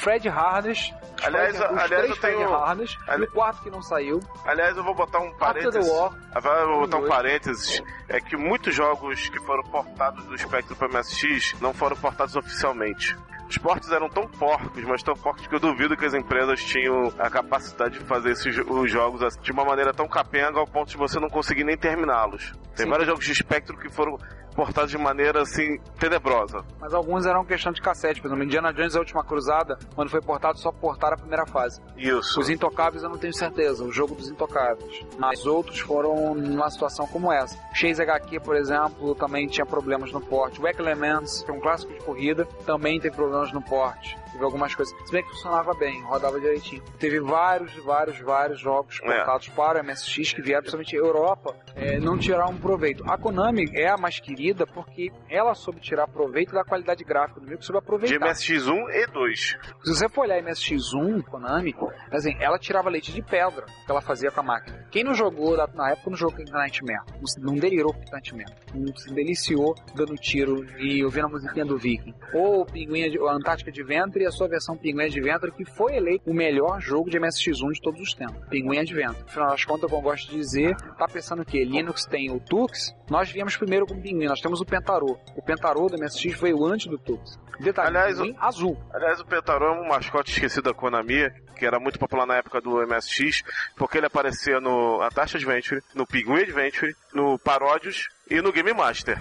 [0.00, 0.92] Fred Harness.
[1.22, 4.20] Aliás, os aliás, eu tenho- Fred Harness, Ali- o quarto que não saiu.
[4.46, 5.88] Aliás, eu vou botar um parênteses.
[5.90, 6.12] War.
[6.34, 7.82] Eu vou botar um parênteses.
[8.08, 13.16] É que muitos jogos que foram portados do Spectrum para MSX não foram portados oficialmente.
[13.48, 17.10] Os portes eram tão porcos, mas tão porcos que eu duvido que as empresas tinham
[17.18, 20.90] a capacidade de fazer esses os jogos assim, de uma maneira tão capenga ao ponto
[20.90, 22.52] de você não conseguir nem terminá-los.
[22.76, 22.90] Tem Sim.
[22.90, 24.18] vários jogos de Spectrum que foram
[24.58, 26.64] portados de maneira assim tenebrosa.
[26.80, 28.20] Mas alguns eram questão de cassete.
[28.20, 31.80] Por exemplo, Indiana Jones A Última Cruzada, quando foi portado, só portaram a primeira fase.
[31.96, 32.40] Isso.
[32.40, 35.06] Os Intocáveis eu não tenho certeza, o jogo dos Intocáveis.
[35.16, 37.56] Mas outros foram numa situação como essa.
[37.72, 40.60] Chase HQ, por exemplo, também tinha problemas no porte.
[40.60, 44.18] Wack Elements, que é um clássico de corrida, também teve problemas no porte.
[44.32, 44.94] Teve algumas coisas.
[45.04, 46.82] Se bem que funcionava bem, rodava direitinho.
[46.98, 49.06] Teve vários, vários, vários jogos É.
[49.16, 53.02] portados para o MSX que vieram, principalmente Europa, é, não tiraram proveito.
[53.10, 57.48] A Konami é a mais querida porque ela soube tirar proveito da qualidade gráfica do
[57.48, 58.26] jogo, soube De aproveitar.
[58.28, 59.40] MSX1 e 2.
[59.84, 61.74] Se você for olhar MSX1, Konami,
[62.12, 64.86] assim, ela tirava leite de pedra que ela fazia com a máquina.
[64.90, 67.00] Quem não jogou na- época não jogou Nightmare,
[67.38, 71.78] não, não delirou com Nightmare, não se deliciou dando tiro e ouvindo a musiquinha do
[71.78, 72.14] Viking.
[72.34, 73.70] Ou o Pinguim, de- o Antártica
[74.18, 77.72] Adventure e a sua versão Pinguim Adventure, que foi eleito o melhor jogo de MSX1
[77.72, 78.36] de todos os tempos.
[78.48, 79.24] Pinguim Adventure.
[79.26, 82.94] Afinal das contas, como eu gosto de dizer, tá pensando que Linux tem o Tux,
[83.08, 85.18] nós viemos primeiro com o Pinguim, nós temos o Pentarou.
[85.36, 87.38] O Pentarou do MSX veio antes do Tux.
[87.60, 88.78] Detalhe, Aliás, Pinguim azul.
[88.92, 92.60] Aliás, o Petaro é um mascote esquecido da Konami, que era muito popular na época
[92.60, 93.42] do MSX,
[93.76, 99.18] porque ele aparecia no Atashi Adventure, no Pinguim Adventure, no Paródios e no Game Master.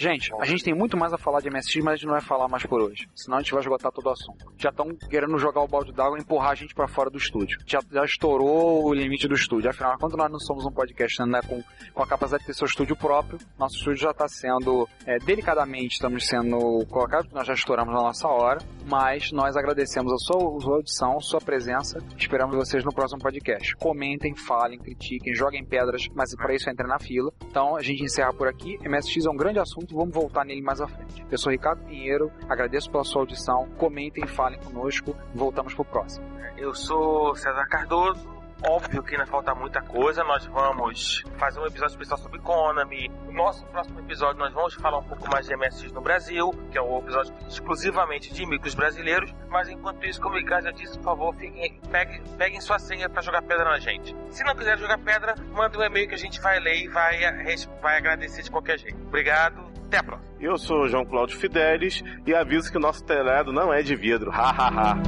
[0.00, 2.20] Gente, a gente tem muito mais a falar de MSX, mas a gente não vai
[2.20, 3.08] falar mais por hoje.
[3.16, 4.46] Senão a gente vai esgotar todo o assunto.
[4.56, 7.58] Já estão querendo jogar o balde d'água e empurrar a gente pra fora do estúdio.
[7.66, 9.68] Já, já estourou o limite do estúdio.
[9.68, 12.66] Afinal, quando nós não somos um podcast né, com, com a capacidade de ter seu
[12.66, 17.92] estúdio próprio, nosso estúdio já está sendo, é, delicadamente, estamos sendo colocados, nós já estouramos
[17.92, 22.00] na nossa hora, mas nós agradecemos a sua, a sua audição, a sua presença.
[22.16, 23.74] Esperamos vocês no próximo podcast.
[23.74, 27.32] Comentem, falem, critiquem, joguem pedras, mas para isso entrem na fila.
[27.50, 28.78] Então a gente encerra por aqui.
[28.88, 31.24] MSX é um grande assunto, vamos voltar nele mais à frente.
[31.30, 33.68] Eu sou Ricardo Pinheiro, agradeço pela sua audição.
[33.76, 35.16] Comentem, falem conosco.
[35.34, 36.26] Voltamos pro próximo.
[36.56, 38.38] Eu sou César Cardoso.
[38.66, 40.24] Óbvio que ainda falta muita coisa.
[40.24, 43.08] Nós vamos fazer um episódio especial sobre Konami.
[43.26, 46.76] No nosso próximo episódio, nós vamos falar um pouco mais de MSX no Brasil, que
[46.76, 49.32] é um episódio exclusivamente de micros brasileiros.
[49.48, 53.22] Mas enquanto isso, como o já disse, por favor, fiquem, peguem, peguem sua senha para
[53.22, 54.16] jogar pedra na gente.
[54.30, 57.20] Se não quiser jogar pedra, manda um e-mail que a gente vai ler e vai,
[57.80, 58.98] vai agradecer de qualquer jeito.
[59.06, 60.28] Obrigado, até a próxima.
[60.38, 63.96] Eu sou o João Cláudio Fidelis e aviso que o nosso telhado não é de
[63.96, 64.30] vidro.
[64.30, 64.98] Ha ha ha.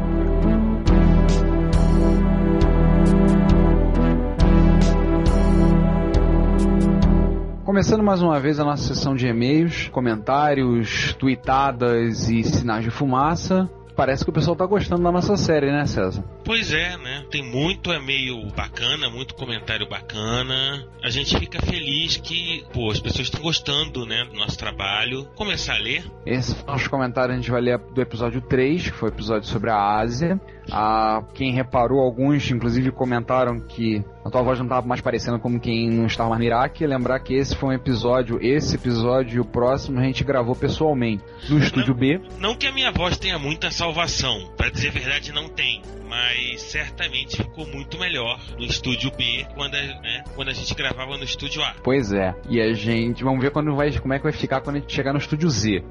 [7.64, 13.70] Começando mais uma vez a nossa sessão de e-mails, comentários, tweetadas e sinais de fumaça.
[14.00, 16.24] Parece que o pessoal tá gostando da nossa série, né, César?
[16.42, 17.22] Pois é, né?
[17.30, 20.88] Tem muito e-mail bacana, muito comentário bacana.
[21.04, 25.26] A gente fica feliz que, pô, as pessoas estão gostando, né, do nosso trabalho.
[25.36, 26.02] Começar a ler.
[26.24, 29.46] Esses são os comentários a gente vai ler do episódio 3, que foi o episódio
[29.46, 30.40] sobre a Ásia.
[30.70, 35.58] Ah, quem reparou, alguns inclusive comentaram que a tua voz não estava mais parecendo como
[35.58, 36.86] quem não estava mais no Iraque.
[36.86, 41.24] Lembrar que esse foi um episódio, esse episódio e o próximo a gente gravou pessoalmente
[41.48, 42.20] no estúdio B.
[42.38, 46.62] Não que a minha voz tenha muita salvação, pra dizer a verdade não tem, mas
[46.62, 51.24] certamente ficou muito melhor no estúdio B quando a, né, quando a gente gravava no
[51.24, 51.74] estúdio A.
[51.82, 52.34] Pois é.
[52.48, 54.92] E a gente, vamos ver quando vai, como é que vai ficar quando a gente
[54.92, 55.82] chegar no estúdio Z.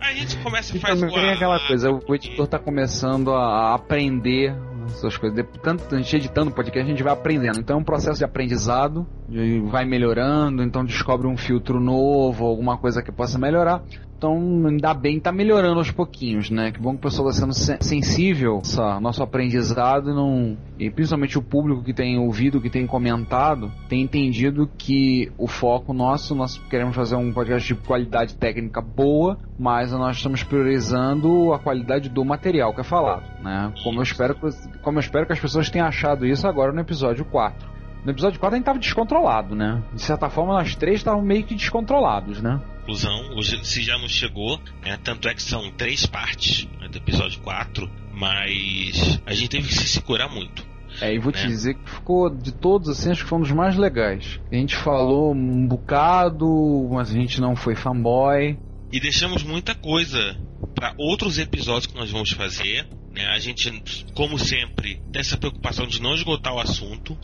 [0.00, 3.74] A gente começa e E faz também A, aquela coisa, o editor tá começando a
[3.74, 4.54] aprender
[4.86, 5.44] essas coisas.
[5.62, 7.58] Tanto a gente editando o podcast, a gente vai aprendendo.
[7.60, 12.78] Então é um processo de aprendizado, de- vai melhorando, então descobre um filtro novo, alguma
[12.78, 13.82] coisa que possa melhorar.
[14.18, 14.34] Então,
[14.66, 16.72] ainda bem, tá melhorando aos pouquinhos, né?
[16.72, 20.58] Que bom que o pessoal tá sendo sen- sensível ao nosso aprendizado e não.
[20.76, 25.92] E principalmente o público que tem ouvido, que tem comentado, tem entendido que o foco
[25.92, 31.58] nosso, nós queremos fazer um podcast de qualidade técnica boa, mas nós estamos priorizando a
[31.60, 33.72] qualidade do material que é falado, né?
[33.84, 34.48] Como eu espero que,
[34.82, 37.77] como eu espero que as pessoas tenham achado isso agora no episódio 4.
[38.08, 39.84] No episódio 4 a gente tava descontrolado, né?
[39.92, 42.58] De certa forma, nós três estavam meio que descontrolados, né?
[42.78, 44.98] conclusão, se já não chegou, né?
[45.04, 49.74] tanto é que são três partes né, do episódio 4, mas a gente teve que
[49.74, 50.66] se segurar muito.
[51.02, 51.48] É, e vou te né?
[51.48, 54.40] dizer que ficou, de todos, assim, acho que foi um dos mais legais.
[54.50, 58.58] A gente falou um bocado, mas a gente não foi fanboy.
[58.90, 60.34] E deixamos muita coisa
[60.74, 62.88] para outros episódios que nós vamos fazer.
[63.12, 63.26] Né?
[63.26, 67.14] A gente, como sempre, tem essa preocupação de não esgotar o assunto.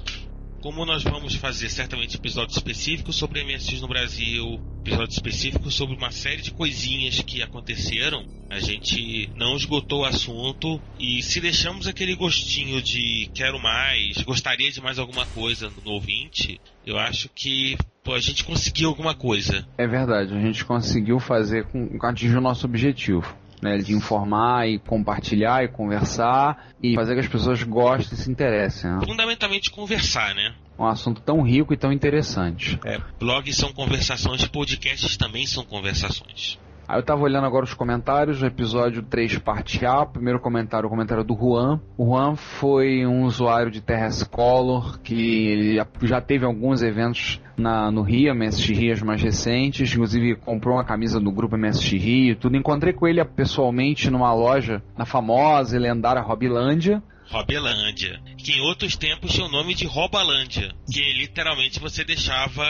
[0.65, 6.11] Como nós vamos fazer certamente episódios específicos sobre MSX no Brasil, episódios específicos sobre uma
[6.11, 12.15] série de coisinhas que aconteceram, a gente não esgotou o assunto e se deixamos aquele
[12.15, 18.15] gostinho de quero mais, gostaria de mais alguma coisa no ouvinte, eu acho que pô,
[18.15, 19.69] a gente conseguiu alguma coisa.
[19.77, 23.37] É verdade, a gente conseguiu fazer com atingir o nosso objetivo.
[23.65, 28.31] Né, de informar e compartilhar e conversar e fazer que as pessoas gostem e se
[28.31, 28.91] interessem.
[28.91, 29.01] Né?
[29.07, 30.55] Fundamentalmente conversar, né?
[30.79, 32.79] Um assunto tão rico e tão interessante.
[32.85, 36.59] É, blogs são conversações, podcasts também são conversações.
[36.87, 40.05] Aí eu tava olhando agora os comentários do episódio 3, parte A.
[40.05, 41.81] Primeiro comentário, o comentário do Juan.
[41.97, 48.03] O Juan foi um usuário de Terras Color que já teve alguns eventos na, no
[48.03, 49.93] Rio, MSX Rios mais recentes.
[49.95, 52.57] Inclusive comprou uma camisa do grupo MSX Rio, tudo.
[52.57, 57.03] Encontrei com ele pessoalmente numa loja na famosa e lendária Robilândia.
[57.35, 62.65] Robelândia, que em outros tempos tinha o nome de Robalândia, que literalmente você deixava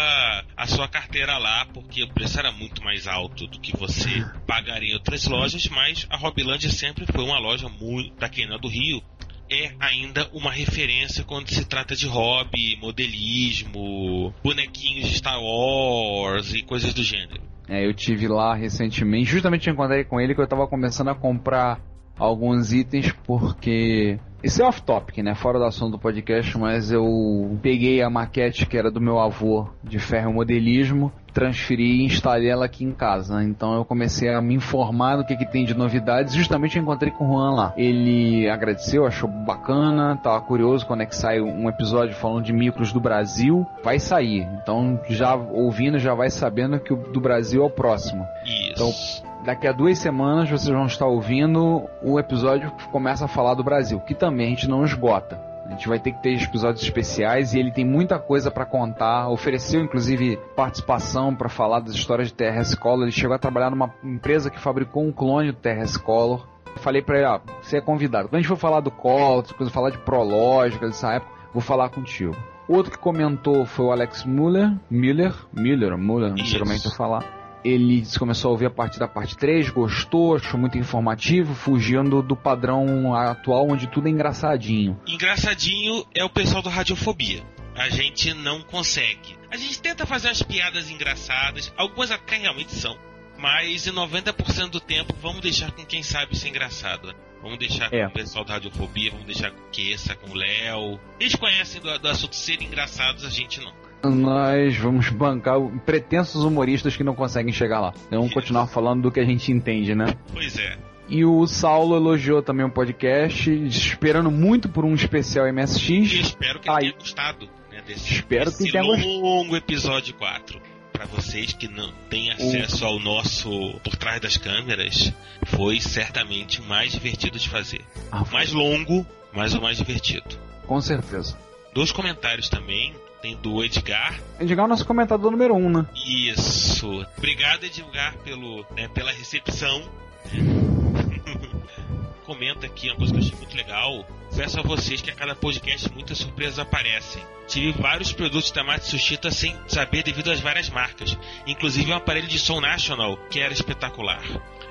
[0.57, 4.93] a sua carteira lá porque o preço era muito mais alto do que você pagaria
[4.93, 8.69] em outras lojas, mas a Robilândia sempre foi uma loja muito, quem não é do
[8.69, 9.03] Rio,
[9.51, 16.63] é ainda uma referência quando se trata de hobby, modelismo, bonequinhos de Star Wars e
[16.63, 17.43] coisas do gênero.
[17.69, 21.81] É, eu tive lá recentemente, justamente encontrei com ele que eu estava começando a comprar
[22.19, 25.35] alguns itens porque isso é off-topic, né?
[25.35, 29.67] Fora do assunto do podcast, mas eu peguei a maquete que era do meu avô
[29.83, 33.43] de ferro modelismo, transferi e instalei ela aqui em casa.
[33.43, 36.35] Então eu comecei a me informar do que, que tem de novidades.
[36.35, 37.75] Justamente eu encontrei com o Juan lá.
[37.75, 42.93] Ele agradeceu, achou bacana, tava curioso quando é que sai um episódio falando de micros
[42.93, 43.67] do Brasil.
[43.83, 44.47] Vai sair.
[44.63, 48.27] Então já ouvindo, já vai sabendo que o do Brasil é o próximo.
[48.45, 48.73] Isso.
[48.73, 53.55] Então daqui a duas semanas vocês vão estar ouvindo o episódio que começa a falar
[53.55, 55.41] do Brasil, que também a gente não esgota.
[55.67, 59.29] A gente vai ter que ter episódios especiais e ele tem muita coisa para contar.
[59.29, 63.05] Ofereceu inclusive participação para falar das histórias de TRS Color.
[63.05, 66.47] Ele chegou a trabalhar numa empresa que fabricou um clone do TRS Color.
[66.67, 68.29] Eu falei para ele, ó, você é convidado.
[68.29, 72.37] Quando a gente for falar do Color, falar de prológica dessa época, vou falar contigo.
[72.69, 76.89] Outro que comentou foi o Alex Muller, Miller, Miller, Muller, não sei como é que
[76.89, 81.55] eu falar ele começou a ouvir a partir da parte 3, gostou, achou muito informativo,
[81.55, 85.01] fugindo do padrão atual onde tudo é engraçadinho.
[85.07, 87.43] Engraçadinho é o pessoal do Radiofobia.
[87.75, 89.37] A gente não consegue.
[89.51, 92.97] A gente tenta fazer as piadas engraçadas, algumas até realmente são.
[93.39, 97.09] Mas em 90% do tempo vamos deixar com quem sabe ser engraçado.
[97.09, 97.15] Né?
[97.43, 98.05] Vamos deixar É.
[98.05, 101.01] com o pessoal da Radiofobia, vamos deixar com o Kessa, com o Léo.
[101.19, 103.73] Eles conhecem do, do assunto serem engraçados, a gente não.
[104.11, 107.93] Nós vamos bancar o- pretensos humoristas que não conseguem chegar lá.
[108.07, 110.15] Então, Vamos continuar falando do que a gente entende, né?
[110.33, 110.77] Pois é.
[111.09, 116.13] E o Saulo elogiou também o podcast, esperando muito por um especial E MSX.
[116.13, 116.79] espero que Aí.
[116.81, 119.09] tenha gostado né, desse, Espero que desse tenha gostado.
[119.21, 120.61] longo episódio 4.
[120.93, 123.51] Para vocês que não têm acesso ao nosso
[123.83, 125.13] por trás das câmeras,
[125.47, 127.81] foi certamente o mais divertido de fazer.
[128.13, 130.37] Ah, O mais longo, mas o mais divertido.
[130.67, 131.37] com certeza.
[131.75, 132.95] Dois comentários também.
[133.25, 134.21] Tem do Edgar.
[134.39, 135.87] Edgar é o nosso comentador número 1, um, né?
[136.07, 137.07] Isso.
[137.17, 139.83] Obrigado, Edgar, pelo, né, pela recepção.
[142.27, 144.07] Comenta aqui uma coisa que eu achei muito legal.
[144.37, 147.23] Peço a vocês que a cada podcast muitas surpresas aparecem.
[147.49, 151.17] Tive vários produtos da Matsushita sem saber devido às várias marcas.
[151.47, 154.23] Inclusive um aparelho de som National que era espetacular.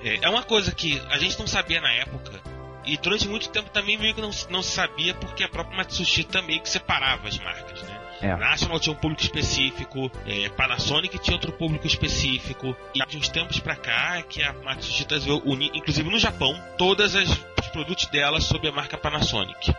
[0.04, 2.40] É, é uma coisa que a gente não sabia na época.
[2.86, 6.40] E durante muito tempo também meio que não, não se sabia porque a própria Matsushita
[6.44, 7.93] meio que separava as marcas, né?
[8.24, 8.36] É.
[8.36, 12.76] National tinha um público específico, é, Panasonic tinha outro público específico.
[12.96, 16.56] E de uns tempos pra cá é que a Matsushita resolveu unir, inclusive no Japão,
[16.78, 17.30] todas as
[17.64, 19.74] os produtos dela sob a marca Panasonic.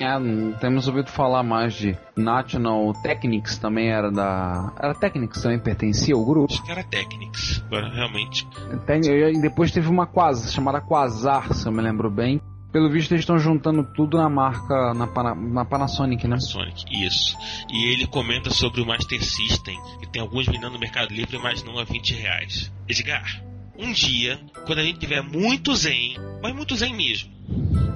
[0.00, 4.72] É, não temos ouvido falar mais de National Technics também era da.
[4.80, 6.52] Era Technics também pertencia ao grupo.
[6.52, 7.62] Acho que era Technics.
[7.70, 8.46] Realmente.
[8.86, 12.40] Tem- depois teve uma Quasar, chamada Quasar, se eu me lembro bem.
[12.72, 16.36] Pelo visto eles estão juntando tudo na marca, na, na Panasonic, né?
[16.36, 17.36] Panasonic, isso.
[17.70, 21.62] E ele comenta sobre o Master System, que tem alguns vendendo no Mercado Livre, mas
[21.62, 22.72] não a 20 reais.
[22.88, 23.44] Edgar,
[23.78, 27.30] um dia, quando a gente tiver muito zen, mas muito zen mesmo,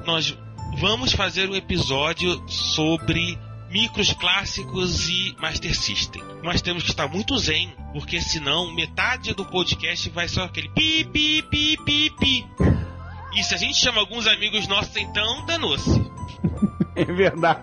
[0.04, 0.36] nós
[0.78, 3.38] vamos fazer um episódio sobre
[3.70, 6.22] micros clássicos e Master System.
[6.42, 11.04] Nós temos que estar muito zen, porque senão metade do podcast vai só aquele pi,
[11.04, 12.46] pi, pi, pi, pi.
[13.36, 15.90] E se a gente chama alguns amigos nossos, então, danou-se.
[16.96, 17.60] É verdade.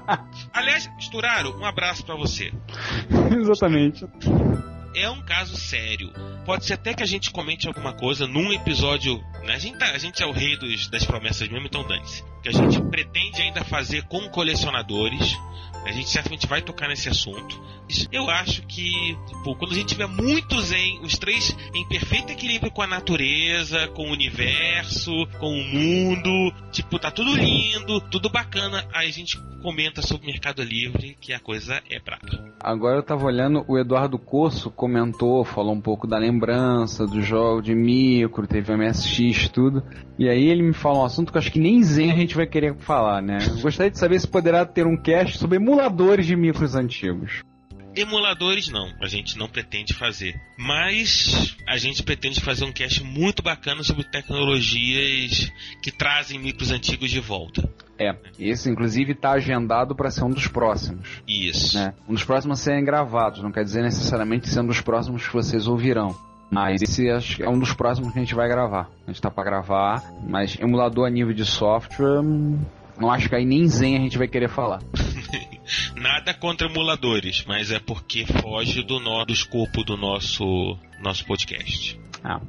[0.53, 2.53] Aliás, Sturaro, um abraço pra você.
[3.35, 4.05] Exatamente.
[4.95, 6.11] É um caso sério.
[6.45, 9.55] Pode ser até que a gente comente alguma coisa num episódio né?
[9.55, 12.23] A gente, tá- a gente é o rei dos- das promessas mesmo, então dane-se.
[12.41, 15.37] Que a gente pretende ainda fazer com colecionadores.
[15.85, 17.61] A gente certamente vai tocar nesse assunto.
[18.09, 22.71] Eu acho que, pô, quando a gente tiver muitos em os três em perfeito equilíbrio
[22.71, 28.87] com a natureza, com o universo, com o mundo, tipo, tá tudo lindo, tudo bacana,
[28.93, 32.53] aí a gente comenta sobre o Mercado Livre, que a coisa é braba.
[32.61, 37.61] Agora eu tava olhando, o Eduardo Corso comentou, falou um pouco da lembrança do jogo
[37.61, 39.81] de micro, teve MSX tudo.
[40.19, 42.35] E aí ele me fala um assunto que eu acho que nem Zen a gente
[42.35, 43.37] vai querer falar, né?
[43.61, 47.43] Gostaria de saber se poderá ter um cast sobre emuladores de micros antigos.
[47.95, 50.39] Emuladores não, a gente não pretende fazer.
[50.57, 57.11] Mas a gente pretende fazer um cast muito bacana sobre tecnologias que trazem micros antigos
[57.11, 57.69] de volta.
[57.99, 61.21] É, esse inclusive tá agendado para ser um dos próximos.
[61.27, 61.77] Isso.
[61.77, 61.93] né?
[62.07, 65.33] Um dos próximos a serem gravados, não quer dizer necessariamente ser um dos próximos que
[65.33, 66.15] vocês ouvirão.
[66.49, 68.89] Mas esse acho que é um dos próximos que a gente vai gravar.
[69.07, 72.59] A gente tá pra gravar, mas emulador a nível de software, hum,
[72.99, 74.79] não acho que aí nem Zen a gente vai querer falar.
[75.95, 81.99] Nada contra emuladores, mas é porque foge do, no, do escopo do nosso, nosso podcast.
[82.23, 82.41] Ah.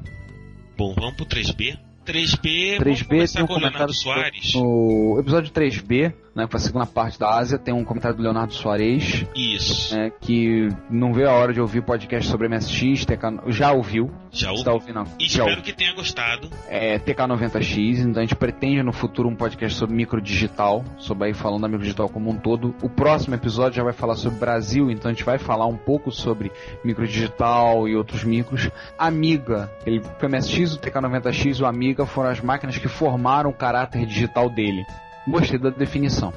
[0.77, 1.79] Bom, vamos pro 3B.
[2.05, 4.55] 3B, 3B vamos tem um com o Leonardo comentário Soares.
[4.55, 8.53] no episódio 3B, né, foi a segunda parte da Ásia, tem um comentário do Leonardo
[8.53, 13.73] Soares, Isso, né, que não vê a hora de ouvir podcast sobre MSX, TK, já
[13.73, 14.91] ouviu, já está ouvi.
[14.93, 16.51] ouvindo, E já espero que tenha gostado.
[16.69, 21.63] é, TK90X, então a gente pretende no futuro um podcast sobre microdigital, sobre aí falando
[21.63, 22.75] da microdigital como um todo.
[22.83, 26.11] O próximo episódio já vai falar sobre Brasil, então a gente vai falar um pouco
[26.11, 26.51] sobre
[26.85, 28.71] microdigital e outros micros.
[28.99, 33.55] Amiga, ele, o MSX, o TK90X e o Amiga foram as máquinas que formaram o
[33.55, 34.85] caráter digital dele.
[35.27, 36.33] Gostei da definição.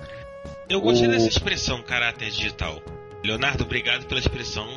[0.70, 2.82] Eu gostei O- dessa expressão, caráter digital.
[3.24, 4.68] Leonardo, obrigado pela expressão.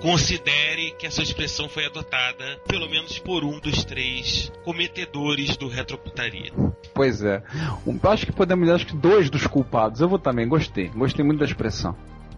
[0.00, 6.52] Considere que essa expressão foi adotada, pelo menos por um dos três cometedores do retroputaria.
[6.92, 7.42] Pois é.
[7.86, 10.00] Um, eu acho que podemos dizer acho que dois dos culpados.
[10.02, 10.88] Eu vou também, gostei.
[10.88, 11.96] Gostei muito da expressão.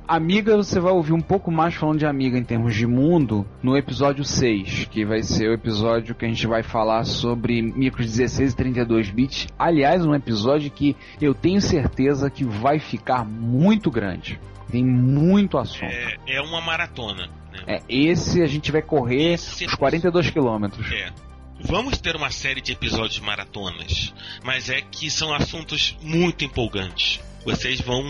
[0.09, 3.77] Amiga, você vai ouvir um pouco mais falando de amiga em termos de mundo no
[3.77, 8.53] episódio 6, que vai ser o episódio que a gente vai falar sobre micros 16
[8.53, 9.49] e 32 bits.
[9.59, 14.39] Aliás, um episódio que eu tenho certeza que vai ficar muito grande.
[14.71, 15.91] Tem muito assunto.
[15.91, 17.27] É, é uma maratona.
[17.53, 17.65] Né?
[17.67, 20.87] É, esse a gente vai correr Esse- os 42 quilômetros.
[20.93, 21.11] É.
[21.63, 27.19] Vamos ter uma série de episódios maratonas, mas é que são assuntos muito empolgantes.
[27.47, 28.03] Vocês vão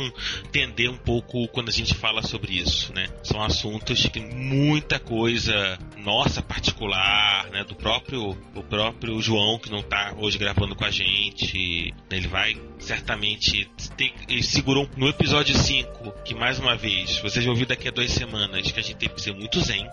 [0.47, 3.07] entender um pouco quando a gente fala sobre isso, né?
[3.23, 7.63] São assuntos que tem muita coisa nossa particular, né?
[7.63, 11.95] Do próprio o próprio João que não tá hoje gravando com a gente.
[12.11, 12.17] né?
[12.17, 17.53] Ele vai certamente ter, ele segurou no episódio 5, que mais uma vez, vocês vão
[17.53, 19.87] ouvir daqui a duas semanas que a gente teve que ser muito zen.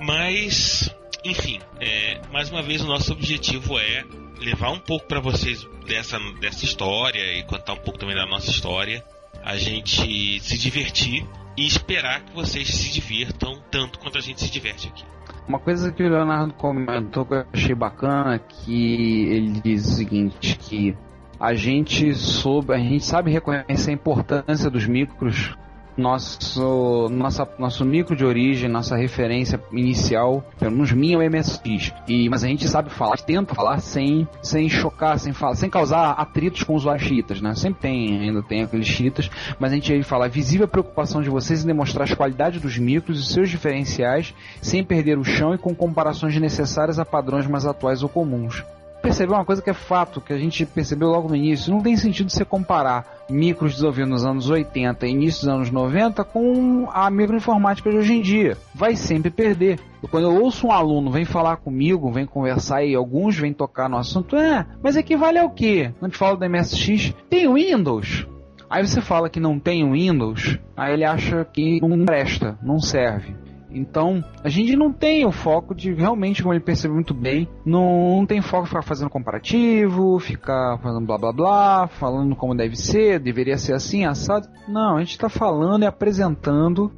[0.00, 0.88] Mas
[1.24, 4.04] enfim, é, mais uma vez o nosso objetivo é
[4.40, 8.50] levar um pouco para vocês dessa, dessa história e contar um pouco também da nossa
[8.50, 9.02] história.
[9.42, 14.50] A gente se divertir e esperar que vocês se divirtam tanto quanto a gente se
[14.50, 15.04] diverte aqui.
[15.46, 20.56] Uma coisa que o Leonardo comentou que eu achei bacana que ele diz o seguinte
[20.58, 20.96] que
[21.38, 25.54] a gente soube, a gente sabe reconhecer a importância dos micros.
[25.96, 31.92] Nosso, nossa, nosso micro de origem, nossa referência inicial, pelo menos minha é o MSX.
[32.08, 36.10] E, mas a gente sabe falar, tenta falar sem, sem chocar, sem, falar, sem causar
[36.12, 37.54] atritos com os chiitas, né?
[37.54, 41.64] Sempre tem, ainda tem aqueles chiitas, mas a gente aí fala, visível preocupação de vocês
[41.64, 45.74] em demonstrar as qualidades dos micros e seus diferenciais, sem perder o chão e com
[45.74, 48.64] comparações necessárias a padrões mais atuais ou comuns
[49.04, 51.70] percebeu uma coisa que é fato, que a gente percebeu logo no início.
[51.70, 56.24] Não tem sentido você comparar micros desenvolvidos nos anos 80 e início dos anos 90
[56.24, 58.56] com a microinformática de hoje em dia.
[58.74, 59.78] Vai sempre perder.
[60.10, 63.98] Quando eu ouço um aluno vem falar comigo, vem conversar e alguns vêm tocar no
[63.98, 65.92] assunto, é, mas equivale ao quê?
[66.00, 68.26] A gente fala do MSX, tem Windows.
[68.70, 73.43] Aí você fala que não tem Windows, aí ele acha que não presta, não serve.
[73.74, 78.18] Então, a gente não tem o foco de realmente, como ele percebeu muito bem, não,
[78.18, 83.18] não tem foco ficar fazendo comparativo, ficar fazendo blá blá blá, falando como deve ser,
[83.18, 84.48] deveria ser assim, assado.
[84.68, 86.90] Não, a gente está falando e apresentando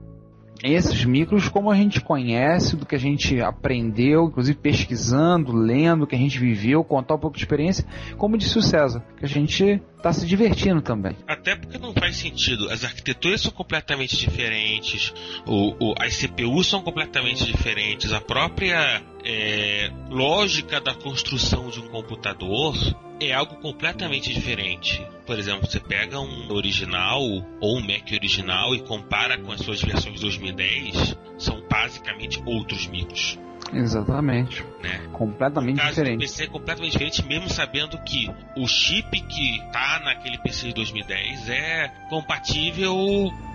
[0.63, 6.15] esses micros como a gente conhece, do que a gente aprendeu, inclusive pesquisando, lendo, que
[6.15, 7.87] a gente viveu, contar um pouco de experiência,
[8.17, 11.17] como disse o César, que a gente está se divertindo também.
[11.27, 12.71] Até porque não faz sentido.
[12.71, 15.13] As arquiteturas são completamente diferentes,
[15.47, 21.89] o, o, as CPUs são completamente diferentes, a própria é, lógica da construção de um
[21.89, 22.75] computador
[23.21, 25.05] é algo completamente diferente.
[25.27, 27.21] Por exemplo, você pega um original
[27.61, 33.39] ou um Mac original e compara com as suas versões 2010, são basicamente outros micros.
[33.73, 34.65] Exatamente.
[34.83, 35.09] Né?
[35.13, 36.19] Completamente O caso diferente.
[36.19, 40.75] do PC é completamente diferente, mesmo sabendo que o chip que tá naquele PC de
[40.75, 42.95] 2010 é compatível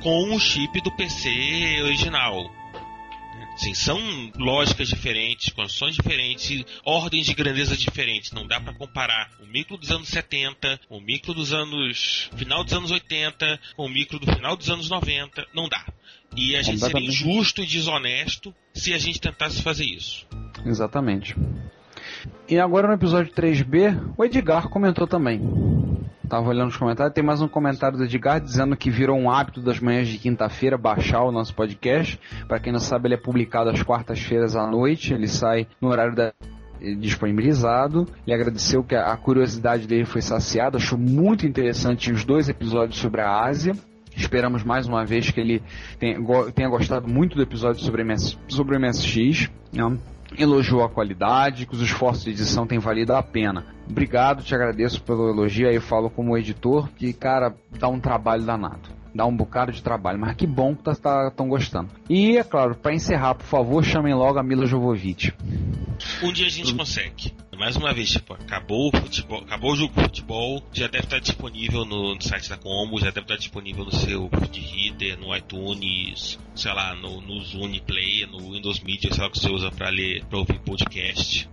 [0.03, 1.29] com o chip do PC
[1.83, 2.51] original.
[3.57, 3.99] Sim, são
[4.37, 8.31] lógicas diferentes, condições diferentes, ordens de grandeza diferentes.
[8.31, 12.73] Não dá para comparar o micro dos anos 70, o micro dos anos final dos
[12.73, 15.45] anos 80, com o micro do final dos anos 90.
[15.53, 15.85] Não dá.
[16.35, 20.25] E a gente seria injusto e desonesto se a gente tentasse fazer isso.
[20.65, 21.35] Exatamente.
[22.47, 25.41] E agora no episódio 3B, o Edgar comentou também.
[26.27, 29.61] Tava olhando os comentários, tem mais um comentário do Edgar dizendo que virou um hábito
[29.61, 32.17] das manhãs de quinta-feira baixar o nosso podcast.
[32.47, 36.15] Para quem não sabe, ele é publicado às quartas-feiras à noite, ele sai no horário
[36.15, 36.31] da
[36.99, 38.07] disponibilizado.
[38.25, 43.21] Ele agradeceu que a curiosidade dele foi saciada, achou muito interessante os dois episódios sobre
[43.21, 43.75] a Ásia.
[44.15, 45.63] Esperamos mais uma vez que ele
[45.99, 49.49] tenha gostado muito do episódio sobre, MS, sobre o MSX.
[49.71, 49.97] né?
[50.37, 53.65] Elogiou a qualidade, que os esforços de edição têm valido a pena.
[53.89, 55.67] Obrigado, te agradeço pelo elogio.
[55.67, 59.00] Aí eu falo como editor que, cara, dá um trabalho danado.
[59.13, 61.89] Dá um bocado de trabalho, mas que bom que estão tá, tão gostando.
[62.09, 65.33] E, é claro, para encerrar, por favor, chamem logo a Mila Jovovich.
[66.23, 67.33] Um dia a gente consegue.
[67.57, 71.19] Mais uma vez, tipo, acabou o futebol, acabou o jogo de futebol, já deve estar
[71.19, 75.35] disponível no, no site da Combo, já deve estar disponível no seu feed reader, no
[75.35, 79.69] iTunes, sei lá, no, no Zune Play, no Windows Media, sei lá que você usa
[79.69, 81.47] pra ler, pra ouvir podcast.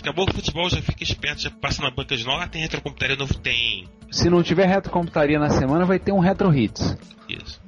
[0.00, 3.16] Acabou o futebol, já fica esperto, já passa na banca de novo, ah, tem retrocomputaria
[3.16, 3.86] novo, tem.
[4.10, 6.96] Se não tiver retrocomputaria na semana, vai ter um Retro Hits.
[7.28, 7.60] Isso.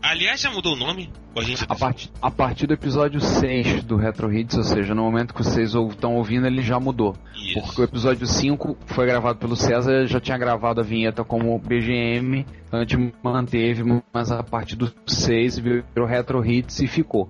[0.00, 1.10] Aliás, já mudou o nome?
[1.36, 5.02] A gente A, part, a partir do episódio 6 do Retro Hits, ou seja, no
[5.02, 7.16] momento que vocês estão ouvindo, ele já mudou.
[7.34, 7.60] Isso.
[7.60, 12.44] Porque o episódio 5 foi gravado pelo César, já tinha gravado a vinheta como BGM,
[12.66, 17.28] então a gente manteve, mas a partir do 6 virou Retro Hits e ficou.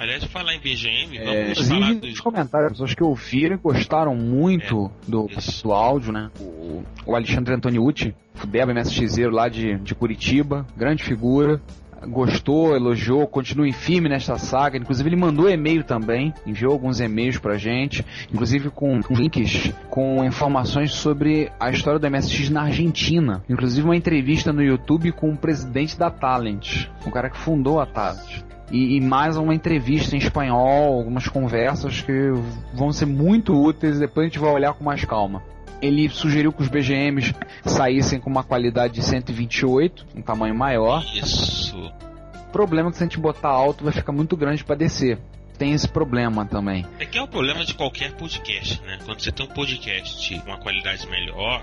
[0.00, 2.10] Aliás, falar em BGM, vamos É, falar inclusive, dos.
[2.10, 5.62] nos comentários, pessoas que ouviram e gostaram muito do, isso.
[5.62, 6.30] do áudio, né?
[6.40, 11.60] O, o Alexandre Antoniucci, Fudeba MSXero lá de, de Curitiba, grande figura.
[12.08, 14.78] Gostou, elogiou, continue firme nesta saga.
[14.78, 20.92] Inclusive, ele mandou e-mail também, enviou alguns e-mails pra gente, inclusive com links com informações
[20.92, 23.44] sobre a história do MSX na Argentina.
[23.50, 27.84] Inclusive, uma entrevista no YouTube com o presidente da Talent, o cara que fundou a
[27.84, 32.30] Talent e, e mais uma entrevista em espanhol, algumas conversas que
[32.72, 33.98] vão ser muito úteis.
[33.98, 35.42] Depois a gente vai olhar com mais calma.
[35.82, 41.04] Ele sugeriu que os BGMs saíssem com uma qualidade de 128, um tamanho maior.
[41.14, 41.76] Isso.
[42.48, 45.18] O problema é que se a gente botar alto vai ficar muito grande para descer.
[45.58, 46.86] Tem esse problema também.
[46.98, 48.98] É que é o problema de qualquer podcast, né?
[49.04, 51.62] Quando você tem um podcast com uma qualidade melhor,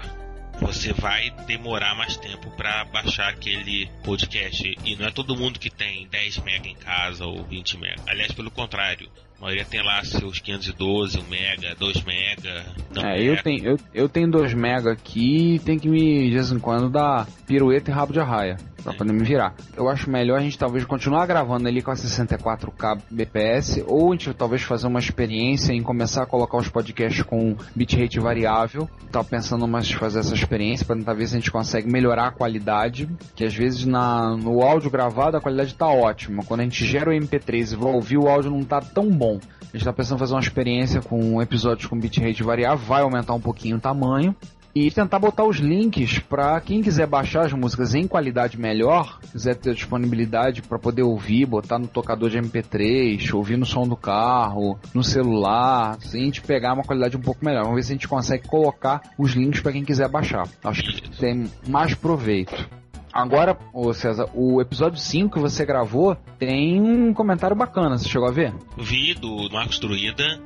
[0.60, 4.78] você vai demorar mais tempo para baixar aquele podcast.
[4.84, 7.96] E não é todo mundo que tem 10 MB em casa ou 20 MB.
[8.08, 9.10] Aliás, pelo contrário.
[9.40, 12.66] A maioria tem lá seus 512, 1 mega, 2 mega.
[12.94, 16.34] Não É, eu tenho, eu, eu tenho 2 mega aqui e tem que me, de
[16.34, 18.58] vez em quando, dar pirueta e rabo de arraia.
[18.84, 19.54] Pra poder me virar.
[19.76, 24.16] Eu acho melhor a gente talvez continuar gravando ali com a 64K BPS, ou a
[24.16, 28.88] gente talvez fazer uma experiência em começar a colocar os podcasts com bitrate variável.
[29.12, 32.28] Tava pensando mais em fazer essa experiência para tentar ver se a gente consegue melhorar
[32.28, 33.10] a qualidade.
[33.36, 36.44] Que às vezes na, no áudio gravado a qualidade tá ótima.
[36.46, 39.27] Quando a gente gera o MP3 e vai ouvir, o áudio não tá tão bom.
[39.36, 43.34] A gente tá pensando em fazer uma experiência com episódios com bitrate variável, vai aumentar
[43.34, 44.36] um pouquinho o tamanho.
[44.80, 49.56] E tentar botar os links para quem quiser baixar as músicas em qualidade melhor, quiser
[49.56, 54.78] ter disponibilidade para poder ouvir, botar no tocador de MP3, ouvir no som do carro,
[54.94, 57.64] no celular, assim, a gente pegar uma qualidade um pouco melhor.
[57.64, 60.48] Vamos ver se a gente consegue colocar os links para quem quiser baixar.
[60.64, 62.70] Acho que tem mais proveito.
[63.18, 68.28] Agora, ô César, o episódio 5 que você gravou tem um comentário bacana, você chegou
[68.28, 68.54] a ver?
[68.78, 70.40] Vi do Marcos Druida,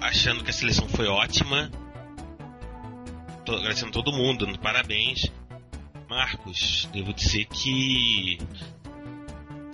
[0.00, 1.68] achando que a seleção foi ótima.
[3.44, 5.32] Tô agradecendo todo mundo, parabéns.
[6.08, 8.38] Marcos, devo dizer que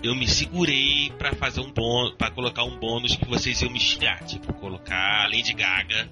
[0.03, 3.79] eu me segurei pra fazer um bônus, para colocar um bônus que vocês iam me
[3.79, 6.09] xingar, tipo colocar Lady Gaga.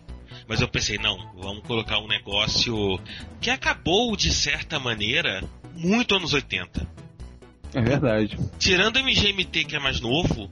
[0.47, 3.01] Mas eu pensei, não, vamos colocar um negócio
[3.41, 5.43] que acabou de certa maneira
[5.79, 6.87] muito anos 80.
[7.75, 8.39] É verdade.
[8.59, 10.51] Tirando o MGMT que é mais novo,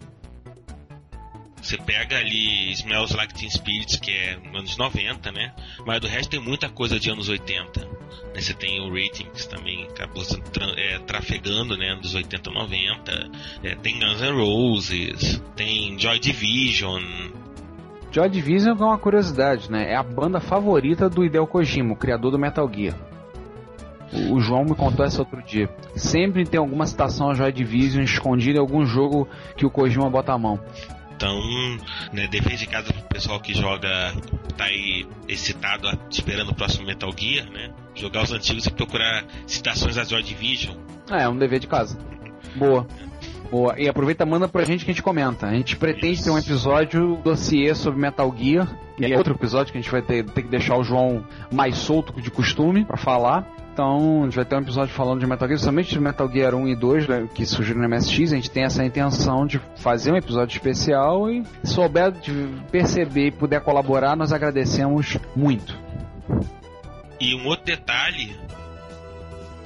[1.60, 5.52] você pega ali Smells Like Teen Spirit, que é anos 90, né?
[5.84, 7.80] Mas do resto tem muita coisa de anos 80.
[7.80, 8.40] Né?
[8.40, 11.96] Você tem o Ratings também, acabou sendo tra é, trafegando, né?
[11.96, 13.30] Dos 80 90.
[13.64, 17.02] É, tem Guns N' Roses, tem Joy Division.
[18.12, 19.90] Joy Division é uma curiosidade, né?
[19.90, 22.94] É a banda favorita do Hideo Kojima, o criador do Metal Gear.
[24.30, 25.68] O João me contou essa outro dia.
[25.96, 30.32] Sempre tem alguma citação a Joy Division escondida em algum jogo que o Kojima bota
[30.32, 30.60] a mão.
[31.16, 31.40] Então,
[32.12, 34.12] né, dever de casa pro pessoal que joga,
[34.56, 37.70] tá aí excitado, esperando o próximo Metal Gear, né?
[37.94, 40.76] Jogar os antigos e procurar citações da Joy Division.
[41.10, 41.98] É, é um dever de casa.
[42.54, 42.86] Boa.
[43.50, 43.74] Boa.
[43.78, 45.46] E aproveita manda pra gente que a gente comenta.
[45.46, 48.68] A gente pretende ter um episódio dossiê sobre Metal Gear.
[48.98, 51.76] E é outro episódio que a gente vai ter, ter que deixar o João mais
[51.78, 53.46] solto que de costume pra falar.
[53.76, 56.54] Então, a gente vai ter um episódio falando de Metal Gear, somente de Metal Gear
[56.54, 58.32] 1 e 2, né, que surgiram no MSX.
[58.32, 62.32] A gente tem essa intenção de fazer um episódio especial e se souber de
[62.72, 65.78] perceber e puder colaborar, nós agradecemos muito.
[67.20, 68.34] E um outro detalhe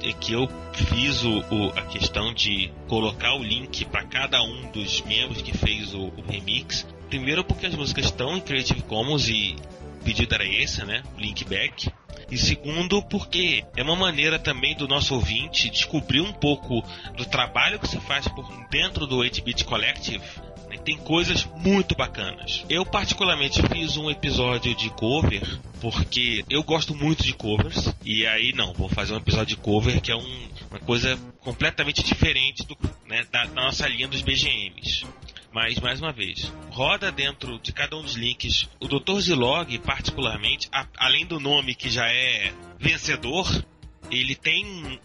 [0.03, 4.71] é que eu fiz o, o- a questão de colocar o link para cada um
[4.73, 6.85] dos membros que fez o, o remix.
[7.07, 9.55] Primeiro porque as músicas estão em Creative Commons e
[10.01, 11.01] o pedido era esse, né?
[11.17, 11.89] Link back.
[12.31, 16.81] E segundo, porque é uma maneira também do nosso ouvinte descobrir um pouco
[17.17, 20.23] do trabalho que se faz por dentro do 8-Bit Collective.
[20.69, 20.77] né?
[20.77, 22.63] Tem coisas muito bacanas.
[22.69, 27.93] Eu, particularmente, fiz um episódio de cover, porque eu gosto muito de covers.
[28.05, 32.01] E aí, não, vou fazer um episódio de cover que é um- uma coisa completamente
[32.01, 35.05] diferente do, né, da, da nossa linha dos BGMs.
[35.53, 38.69] Mas, mais uma vez, roda dentro de cada um dos links.
[38.79, 39.19] O Dr.
[39.19, 43.47] Zilog, particularmente, a- além do nome que já é vencedor,
[44.09, 44.99] ele tem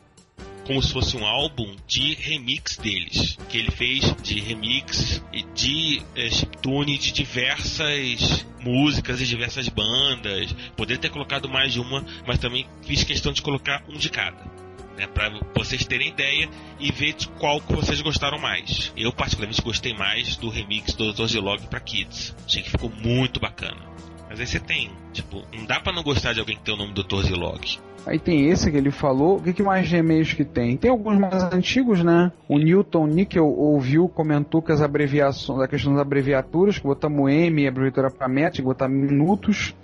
[0.65, 3.37] como se fosse um álbum de remix deles.
[3.49, 10.53] Que ele fez de remix e de eh, chiptune de diversas músicas e diversas bandas.
[10.77, 14.66] Poderia ter colocado mais de uma, mas também fiz questão de colocar um de cada
[14.97, 16.49] né, para vocês terem ideia
[16.81, 18.93] e ver de qual que vocês gostaram mais.
[18.97, 21.27] Eu particularmente gostei mais do remix do Dr.
[21.27, 22.35] Zilog para Kids.
[22.47, 23.81] Achei que ficou muito bacana.
[24.29, 26.79] Mas aí você tem, tipo, não dá pra não gostar de alguém que tem o
[26.79, 27.27] nome do Dr.
[27.27, 27.79] Zilog.
[28.07, 29.37] Aí tem esse que ele falou.
[29.37, 30.77] O que, que mais de e-mails que tem?
[30.77, 32.31] Tem alguns mais antigos, né?
[32.49, 37.67] O Newton Nickel ouviu, comentou que as abreviações, a questão das abreviaturas, que botamos M,
[37.67, 39.75] abreviatura para que botar minutos.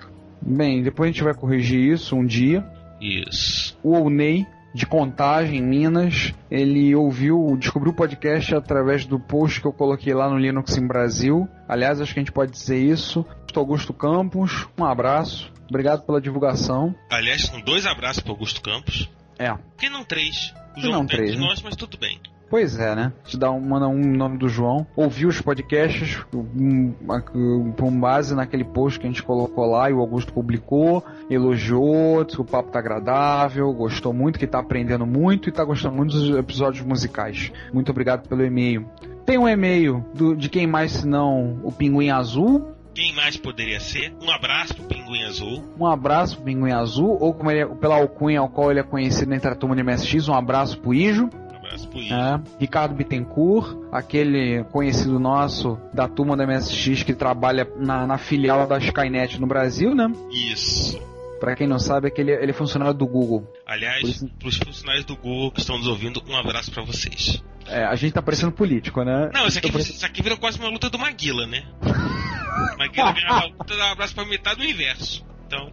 [0.41, 2.65] Bem, depois a gente vai corrigir isso um dia.
[3.01, 3.77] Isso.
[3.83, 9.73] O Ounei, de Contagem, Minas, ele ouviu, descobriu o podcast através do post que eu
[9.73, 11.49] coloquei lá no Linux em Brasil.
[11.69, 13.25] Aliás, acho que a gente pode dizer isso.
[13.55, 15.53] Augusto Campos, um abraço.
[15.69, 16.95] Obrigado pela divulgação.
[17.11, 19.09] Aliás, são dois abraços pro Augusto Campos.
[19.39, 19.51] É.
[19.53, 20.55] Por que não três?
[20.71, 21.47] O que João não três, de né?
[21.47, 22.19] nós, mas tudo bem.
[22.53, 23.15] Pois é, né?
[23.25, 24.87] Te dá um, manda um nome do João.
[24.95, 26.93] Ouviu os podcasts um,
[27.35, 32.23] um, com base naquele post que a gente colocou lá e o Augusto publicou, elogiou,
[32.23, 35.97] disse que o papo tá agradável, gostou muito, que tá aprendendo muito e tá gostando
[35.97, 37.51] muito dos episódios musicais.
[37.73, 38.87] Muito obrigado pelo e-mail.
[39.25, 42.69] Tem um e-mail do- de quem mais senão o Pinguim Azul.
[42.95, 44.13] Quem mais poderia ser?
[44.23, 45.65] Um abraço pro Pinguim Azul.
[45.81, 48.83] Um abraço pro Pinguim Azul, ou como ele é, pela alcunha ao qual ele é
[48.83, 51.31] conhecido entre a turma de MSX, um abraço pro Ijo.
[51.73, 52.15] Um Ivo.
[52.15, 58.67] É, Ricardo Bittencourt, aquele conhecido nosso da turma da MSX que trabalha na, na filial
[58.67, 60.07] da Skynet no Brasil, né?
[60.31, 61.01] Isso.
[61.41, 63.45] Pra quem não sabe, é que ele, ele é funcionário do Google.
[63.67, 67.43] Aliás, isso- pros funcionários do Google que estão nos ouvindo, um abraço pra vocês.
[67.67, 69.31] É, a gente tá parecendo político, né?
[69.33, 71.65] Não, isso aqui, isso aqui virou quase uma luta do Maguila, né?
[72.79, 75.25] Maguila ganhava a luta, dava um abraço pra metade do universo.
[75.47, 75.71] Então,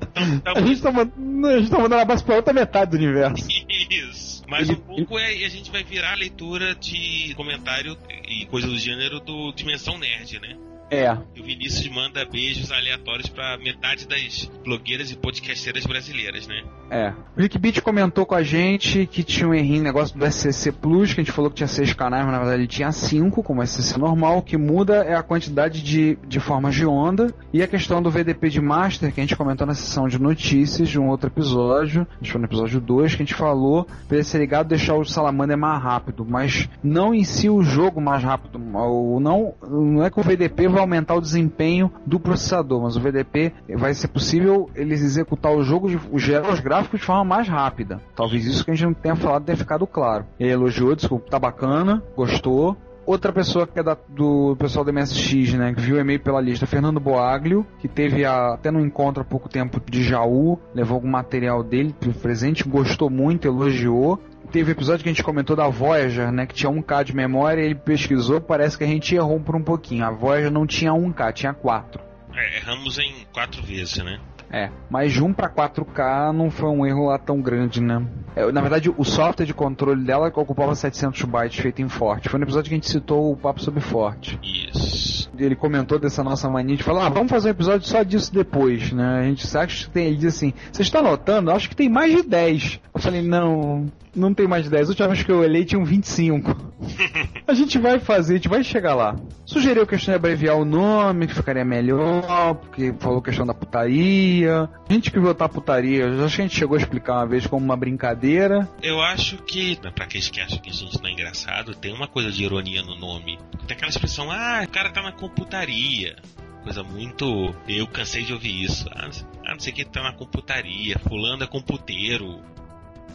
[0.56, 3.47] A gente, tá mandando, a gente tá mandando abraço pra outra metade do universo.
[3.89, 4.28] Isso.
[4.50, 7.95] Mais Ele- um pouco é, e a gente vai virar a leitura de comentário
[8.28, 10.58] e coisa do gênero do Dimensão Nerd, né?
[10.91, 16.63] É, o Vinícius manda beijos aleatórios pra metade das blogueiras e podcasteiras brasileiras, né?
[16.89, 17.13] é.
[17.37, 21.13] O Rick Beat comentou com a gente que tinha um errinho negócio do SCC Plus,
[21.13, 23.65] que a gente falou que tinha seis canais, mas na verdade ele tinha cinco, como
[23.65, 24.39] SCC normal.
[24.39, 28.09] O que muda é a quantidade de, de formas de onda e a questão do
[28.09, 32.07] VDP de Master, que a gente comentou na sessão de notícias de um outro episódio.
[32.09, 35.05] A gente foi no episódio 2, que a gente falou ele ser ligado deixar o
[35.05, 38.59] Salamander mais rápido, mas não em si o jogo mais rápido.
[38.59, 43.53] Não, não é que o VDP vai aumentar o desempenho do processador, mas o VDP
[43.75, 48.01] vai ser possível eles executar o jogo, de, gerar os gráficos de forma mais rápida.
[48.15, 50.25] Talvez isso que a gente não tenha falado tenha ficado claro.
[50.39, 52.75] Ele elogiou, que tá bacana, gostou.
[53.05, 56.39] Outra pessoa que é da- do pessoal do MSX, né, que viu o e-mail pela
[56.39, 60.93] lista, Fernando Boaglio, que teve a- até no encontro há pouco tempo de Jaú, levou
[60.95, 64.19] algum material dele presente, gostou muito, elogiou.
[64.52, 67.76] Teve episódio que a gente comentou da Voyager, né, que tinha 1K de memória, ele
[67.76, 70.04] pesquisou, parece que a gente errou por um pouquinho.
[70.04, 72.02] A Voyager não tinha 1K, tinha 4.
[72.34, 74.20] É, erramos em quatro vezes, né?
[74.52, 78.04] É, mas de 1 para 4K não foi um erro lá tão grande, né?
[78.36, 82.30] É, na verdade, o software de controle dela que ocupava 700 bytes feito em Forte.
[82.30, 84.39] Foi no episódio que a gente citou o papo sobre Forte.
[84.41, 85.30] Isso.
[85.38, 88.91] Ele comentou dessa nossa mania de falar, ah, vamos fazer um episódio só disso depois,
[88.91, 89.20] né?
[89.20, 91.52] A gente acha que tem, ele diz assim, você está notando?
[91.52, 92.80] Acho que tem mais de 10.
[92.93, 94.88] Eu falei, não, não tem mais de 10.
[94.88, 96.56] A última vez que eu olhei tinham 25.
[97.47, 99.16] a gente vai fazer, a gente vai chegar lá.
[99.45, 104.38] Sugeriu a questão de abreviar o nome, que ficaria melhor, porque falou questão da putaria.
[104.47, 107.63] A gente que votar putaria, acho que a gente chegou a explicar uma vez como
[107.63, 108.67] uma brincadeira.
[108.81, 112.07] Eu acho que, pra aqueles que acham que a gente não é engraçado, tem uma
[112.07, 113.37] coisa de ironia no nome.
[113.67, 116.15] Tem aquela expressão, ah, o cara tá na computaria.
[116.63, 117.55] Coisa muito.
[117.67, 118.87] Eu cansei de ouvir isso.
[118.93, 120.99] Ah, não sei- ah, não sei o que tá na computaria.
[120.99, 122.39] Fulano é computeiro.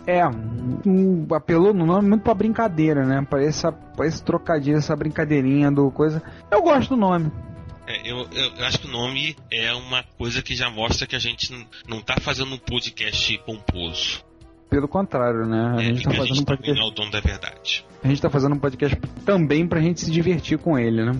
[0.06, 3.26] É, um, apelou no nome muito pra brincadeira, né?
[3.28, 6.22] Pra essa, pra esse trocadilho, essa brincadeirinha do coisa.
[6.50, 7.30] Eu gosto do nome.
[7.86, 11.18] É, eu, eu- acho que o nome é uma coisa que já mostra que a
[11.18, 11.52] gente
[11.86, 14.24] não tá fazendo um podcast pomposo.
[14.70, 15.74] Pelo contrário, né?
[15.76, 16.80] A É, gente e tá a fazendo um gente também podcast.
[16.80, 17.84] não é o dono da verdade.
[18.02, 21.12] A gente tá fazendo um podcast também pra gente se divertir com ele, né?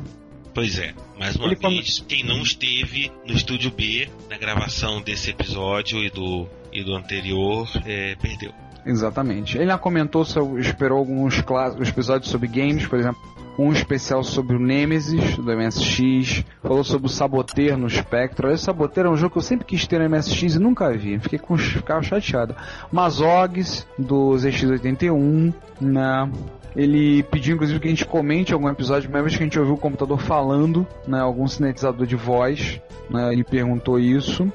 [0.55, 5.03] Pois é, mais uma Ele come- vez, quem não esteve no estúdio B na gravação
[5.03, 8.53] desse episódio e do, e do anterior, é, perdeu.
[8.87, 9.57] Exatamente.
[9.57, 10.25] Ele já comentou,
[10.59, 13.21] esperou alguns clássicos episódios sobre games, por exemplo,
[13.59, 18.51] um especial sobre o Nemesis do MSX, falou sobre o Saboteur no Spectrum.
[18.51, 21.19] Esse Saboteur é um jogo que eu sempre quis ter no MSX e nunca vi,
[21.19, 22.55] fiquei com, ficava chateado.
[22.91, 26.31] Mazogs do ZX81, né?
[26.75, 29.79] Ele pediu inclusive que a gente comente algum episódio, vez que a gente ouviu o
[29.79, 34.53] computador falando, né, algum sintetizador de voz, né, ele perguntou isso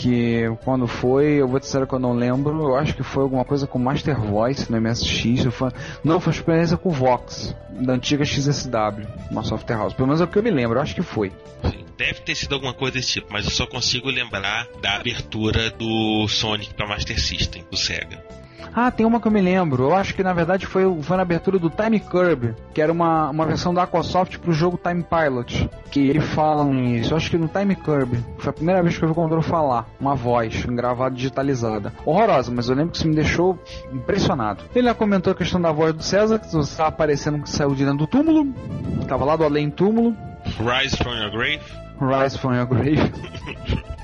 [0.00, 3.44] que quando foi, eu vou dizer que eu não lembro, eu acho que foi alguma
[3.44, 5.70] coisa com Master Voice no MSX, foi-
[6.02, 10.28] não, foi experiência com Vox, da antiga XSW, uma software house, pelo menos é o
[10.28, 11.30] que eu me lembro, eu acho que foi.
[11.64, 15.70] Sim, Deve ter sido alguma coisa desse tipo, mas eu só consigo lembrar da abertura
[15.70, 18.24] do Sonic para Master System, do Sega.
[18.74, 21.22] Ah, tem uma que eu me lembro, eu acho que na verdade foi, foi na
[21.22, 25.68] abertura do Time Curb, que era uma, uma versão da Aquasoft pro jogo Time Pilot,
[25.90, 29.04] que ele fala nisso, eu acho que no Time Curb, foi a primeira vez que
[29.04, 31.92] eu vi o computador falar, uma voz, gravada digitalizada.
[32.04, 33.58] Horrorosa, mas eu lembro que isso me deixou
[33.92, 34.64] impressionado.
[34.74, 37.84] Ele já comentou a questão da voz do César, que estava aparecendo que saiu de
[37.84, 38.46] dentro do túmulo,
[39.08, 40.16] tava lá do além túmulo,
[40.58, 41.60] Rise from Your Grave?
[42.00, 42.98] Rise from your grave.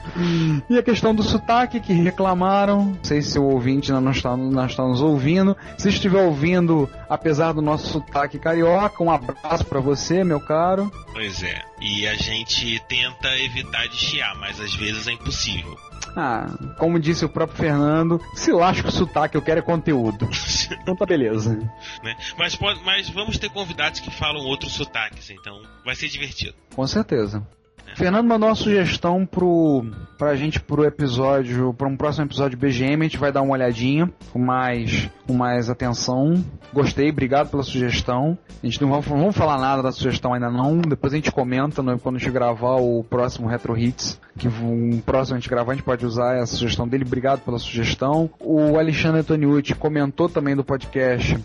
[0.69, 2.87] E a questão do sotaque que reclamaram.
[2.87, 5.57] Não sei se o ouvinte ainda não está, não está nos ouvindo.
[5.79, 10.91] Se estiver ouvindo, apesar do nosso sotaque carioca, um abraço pra você, meu caro.
[11.13, 11.63] Pois é.
[11.81, 15.77] E a gente tenta evitar de chiar, mas às vezes é impossível.
[16.17, 16.47] Ah,
[16.79, 20.29] como disse o próprio Fernando, se lasca o sotaque, eu quero é conteúdo.
[20.83, 21.55] Então tá beleza.
[22.03, 22.17] né?
[22.37, 26.55] mas, pode, mas vamos ter convidados que falam outros sotaques, então vai ser divertido.
[26.75, 27.47] Com certeza.
[27.95, 29.87] Fernando mandou uma sugestão pro,
[30.19, 34.13] pra gente pro episódio, para um próximo episódio BGM, a gente vai dar uma olhadinha
[34.33, 36.45] com mais, com mais atenção.
[36.75, 38.37] Gostei, obrigado pela sugestão.
[38.63, 41.83] A gente não vamos, vamos falar nada da sugestão ainda não, depois a gente comenta
[41.83, 45.73] no- quando a gente gravar o próximo Retro Hits, que um próximo a gente gravar,
[45.73, 47.05] a gente pode usar essa sugestão dele.
[47.07, 48.29] Obrigado pela sugestão.
[48.41, 51.39] O Alexandre Antoniucci comentou também do podcast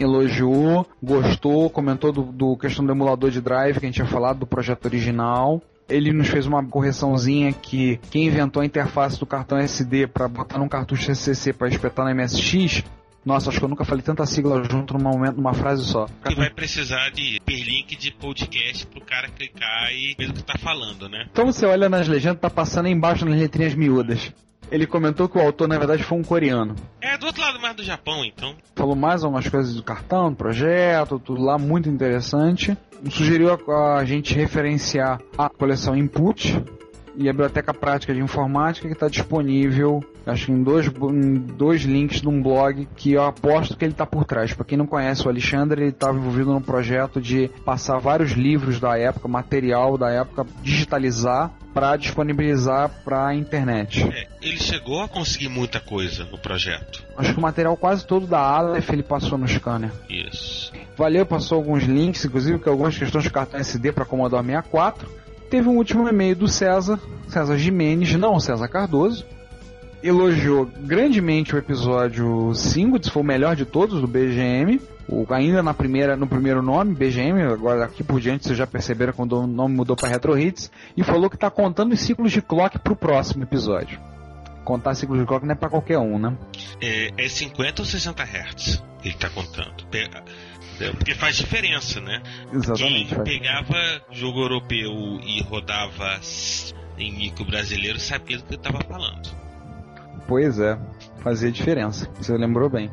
[0.00, 4.38] elogiou, gostou, comentou do, do questão do emulador de drive que a gente tinha falado
[4.38, 5.60] do projeto original.
[5.88, 10.58] Ele nos fez uma correçãozinha que quem inventou a interface do cartão SD para botar
[10.58, 12.84] num cartucho CCC para espetar no MSX.
[13.24, 16.06] Nossa, acho que eu nunca falei tanta sigla junto num momento, numa frase só.
[16.30, 20.56] E vai precisar de hiperlink de podcast pro cara clicar e ver o que tá
[20.58, 21.26] falando, né?
[21.30, 24.32] Então você olha nas legendas, tá passando aí embaixo nas letrinhas miúdas.
[24.70, 26.76] Ele comentou que o autor, na verdade, foi um coreano.
[27.00, 28.54] É do outro lado mais do Japão, então.
[28.74, 32.76] falou mais algumas coisas do cartão, do projeto, tudo lá muito interessante.
[33.10, 36.62] Sugeriu a, a gente referenciar a coleção Input
[37.16, 41.82] e a biblioteca prática de informática que está disponível, acho que em dois, em dois
[41.82, 44.52] links de um blog que eu aposto que ele está por trás.
[44.52, 48.78] Para quem não conhece o Alexandre, ele estava envolvido num projeto de passar vários livros
[48.78, 54.02] da época, material da época, digitalizar para disponibilizar para a internet.
[54.02, 57.04] É, ele chegou a conseguir muita coisa no projeto.
[57.16, 59.92] Acho que o material quase todo da Aleph ele passou no scanner.
[60.08, 60.72] Isso.
[60.96, 65.08] Valeu, passou alguns links, inclusive que algumas questões de cartão SD para Commodore 64.
[65.48, 66.98] Teve um último e-mail do César,
[67.28, 69.24] César Jimenez, não César Cardoso.
[70.02, 74.80] Elogiou grandemente o episódio 5, disse que foi o melhor de todos do BGM.
[75.08, 79.12] O, ainda na primeira, no primeiro nome, BGM, agora daqui por diante vocês já perceberam
[79.12, 80.70] quando o nome mudou para Retro Hits.
[80.96, 83.98] E falou que está contando os ciclos de clock para o próximo episódio.
[84.64, 86.36] Contar ciclos de clock não é para qualquer um, né?
[86.80, 89.86] É, é 50 ou 60 Hz ele tá contando.
[90.80, 92.22] É, Porque faz diferença, né?
[92.52, 93.14] Exatamente.
[93.14, 96.20] Quem pegava jogo europeu e rodava
[96.98, 99.47] em micro brasileiro sabia do que eu tava falando.
[100.28, 100.78] Pois é,
[101.20, 102.06] fazia diferença.
[102.20, 102.90] Você lembrou bem.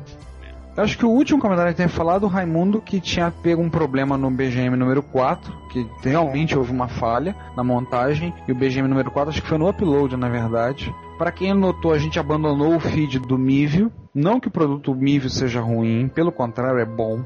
[0.78, 3.70] Eu acho que o último comentário que tem falado, o Raimundo, que tinha pego um
[3.70, 8.88] problema no BGM número 4, que realmente houve uma falha na montagem, e o BGM
[8.88, 10.94] número 4 acho que foi no upload, na verdade.
[11.18, 13.92] Para quem notou, a gente abandonou o feed do Mivio.
[14.14, 17.24] Não que o produto Mivio seja ruim, pelo contrário, é bom.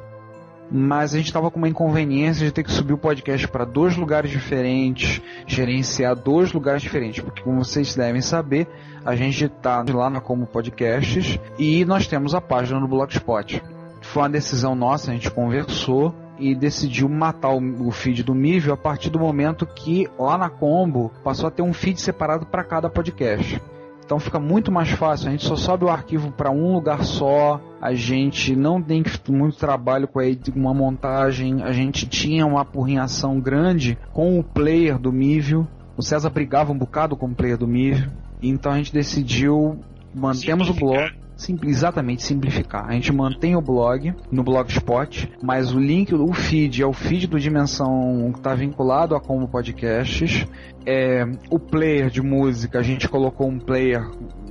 [0.72, 3.97] Mas a gente estava com uma inconveniência de ter que subir o podcast para dois
[3.97, 8.67] lugares diferentes, gerenciar dois lugares diferentes, porque como vocês devem saber,
[9.03, 13.61] a gente está lá na Como Podcasts e nós temos a página no Blogspot.
[14.01, 18.78] Foi uma decisão nossa, a gente conversou e decidiu matar o, feed do Mivio a
[18.78, 22.89] partir do momento que lá na Combo passou a ter um feed separado para cada
[22.89, 23.61] podcast.
[24.10, 27.62] Então fica muito mais fácil, a gente só sobe o arquivo para um lugar só,
[27.80, 30.20] a gente não tem muito trabalho com
[30.55, 36.32] uma montagem, a gente tinha uma apurrinhação grande com o player do Mivio, o César
[36.32, 39.78] brigava um bocado com o player do Mivio, então a gente decidiu,
[40.12, 42.86] mantemos o blog, sim, exatamente, simplificar.
[42.88, 47.28] A gente mantém o blog no Blogspot, mas o link, o feed é o feed
[47.28, 50.46] do Dimensão que está vinculado a Como Podcasts.
[50.86, 54.06] É, o player de música, a gente colocou um player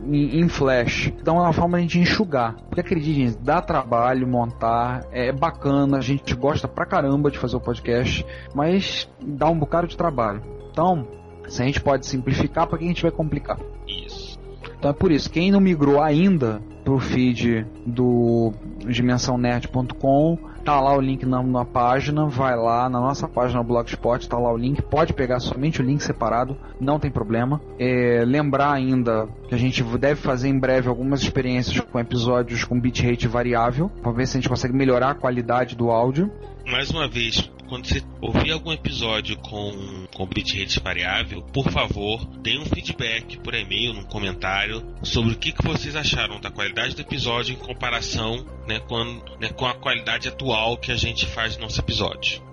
[0.05, 1.13] em, em flash.
[1.21, 2.55] Então é uma forma de a gente enxugar.
[2.69, 7.61] Porque acredite, dá trabalho montar, é bacana, a gente gosta pra caramba de fazer o
[7.61, 8.25] podcast,
[8.55, 10.43] mas dá um bocado de trabalho.
[10.71, 11.07] Então,
[11.49, 13.59] se a gente pode simplificar, para que a gente vai complicar?
[13.87, 14.39] Isso.
[14.79, 21.01] Então é por isso, quem não migrou ainda pro feed do dimensãonerd.com, tá lá o
[21.01, 25.15] link na, na página, vai lá na nossa página Blogspot, tá lá o link, pode
[25.15, 27.59] pegar somente o link separado, não tem problema.
[27.79, 32.79] É, lembrar ainda que a gente deve fazer em breve algumas experiências com episódios com
[32.79, 36.31] bitrate variável, para ver se a gente consegue melhorar a qualidade do áudio.
[36.67, 42.59] Mais uma vez, quando você ouvir algum episódio com, com bitrate variável, por favor, dê
[42.59, 47.01] um feedback por e-mail, num comentário, sobre o que, que vocês acharam da qualidade do
[47.01, 49.03] episódio em comparação né, com,
[49.41, 52.49] né, com a qualidade atual que a gente faz no nosso episódio.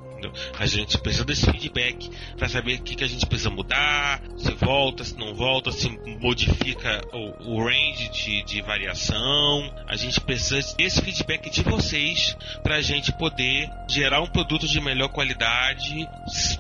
[0.58, 4.52] A gente precisa desse feedback para saber o que, que a gente precisa mudar, se
[4.54, 5.90] volta, se não volta, se
[6.20, 9.74] modifica o, o range de, de variação.
[9.88, 14.80] A gente precisa desse feedback de vocês para a gente poder gerar um produto de
[14.80, 15.96] melhor qualidade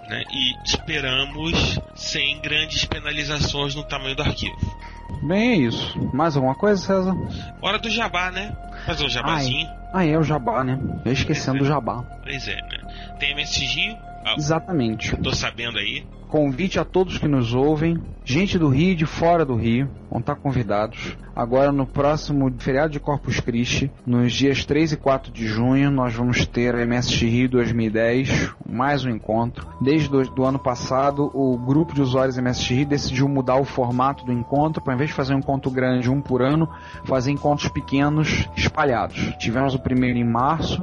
[0.07, 4.94] né, e esperamos sem grandes penalizações no tamanho do arquivo.
[5.21, 5.97] Bem, é isso.
[6.13, 7.15] Mais alguma coisa, César?
[7.61, 8.55] Hora do jabá, né?
[8.85, 9.67] Fazer um jabazinho.
[9.93, 10.79] Ah, é o jabá, né?
[11.05, 12.03] Eu esquecendo do jabá.
[12.23, 13.15] Pois é, né?
[13.19, 15.15] Tem MS Rio, ah, Exatamente.
[15.17, 16.03] tô sabendo aí.
[16.27, 20.19] Convite a todos que nos ouvem, gente do Rio e de fora do Rio, vão
[20.19, 21.15] estar convidados.
[21.35, 26.13] Agora no próximo feriado de Corpus Christi, nos dias 3 e 4 de junho, nós
[26.13, 29.67] vamos ter a MSX Rio 2010, mais um encontro.
[29.81, 34.31] Desde do ano passado, o grupo de usuários MSX Rio decidiu mudar o formato do
[34.31, 36.69] encontro, para em vez de fazer um encontro grande um por ano,
[37.03, 39.33] fazer encontros pequenos espalhados.
[39.37, 40.81] Tivemos o primeiro em março,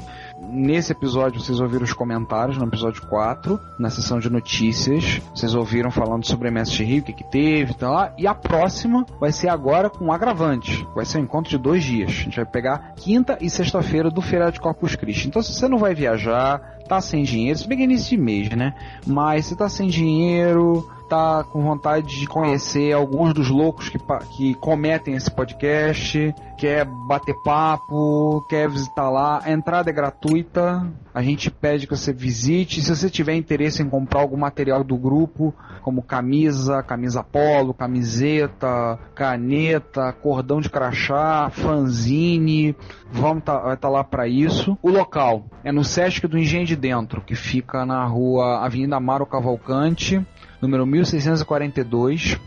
[0.51, 5.21] Nesse episódio vocês ouviram os comentários no episódio 4, na sessão de notícias.
[5.35, 8.13] Vocês ouviram falando sobre a MSX Rio, o que, que teve e tal lá.
[8.19, 10.87] E a próxima vai ser agora com um agravante.
[10.95, 12.11] Vai ser um encontro de dois dias.
[12.11, 15.29] A gente vai pegar quinta e sexta-feira do feriado de Corpus Christi.
[15.29, 18.23] Então se você não vai viajar, tá sem dinheiro, se bem que é início de
[18.23, 18.75] mês, né?
[19.07, 23.99] Mas se tá sem dinheiro, tá com vontade de conhecer alguns dos loucos que,
[24.35, 30.91] que cometem esse podcast, quer bater papo, quer visitar lá, a entrada é gratuita.
[31.15, 32.81] A gente pede que você visite.
[32.81, 38.99] Se você tiver interesse em comprar algum material do grupo, como camisa, camisa polo, camiseta,
[39.15, 42.75] caneta, cordão de crachá, fanzine,
[43.11, 44.79] vamos tá, vai estar lá para isso.
[44.81, 49.27] O local é no Sesc do Engenho de Dentro, que fica na rua Avenida Amaro
[49.27, 50.25] Cavalcante,
[50.63, 52.39] número 1642.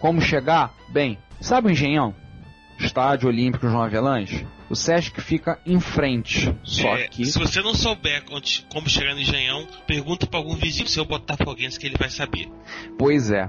[0.00, 0.74] Como chegar?
[0.88, 2.14] Bem, sabe o Engenhão?
[2.80, 4.46] Estádio Olímpico João Avelange?
[4.70, 7.24] O Sesc fica em frente, só É, que...
[7.24, 11.78] Se você não souber onde- como chegar no Engenhão, pergunta pra algum vizinho seu botafoguense
[11.80, 12.48] que ele vai saber.
[12.98, 13.48] Pois é.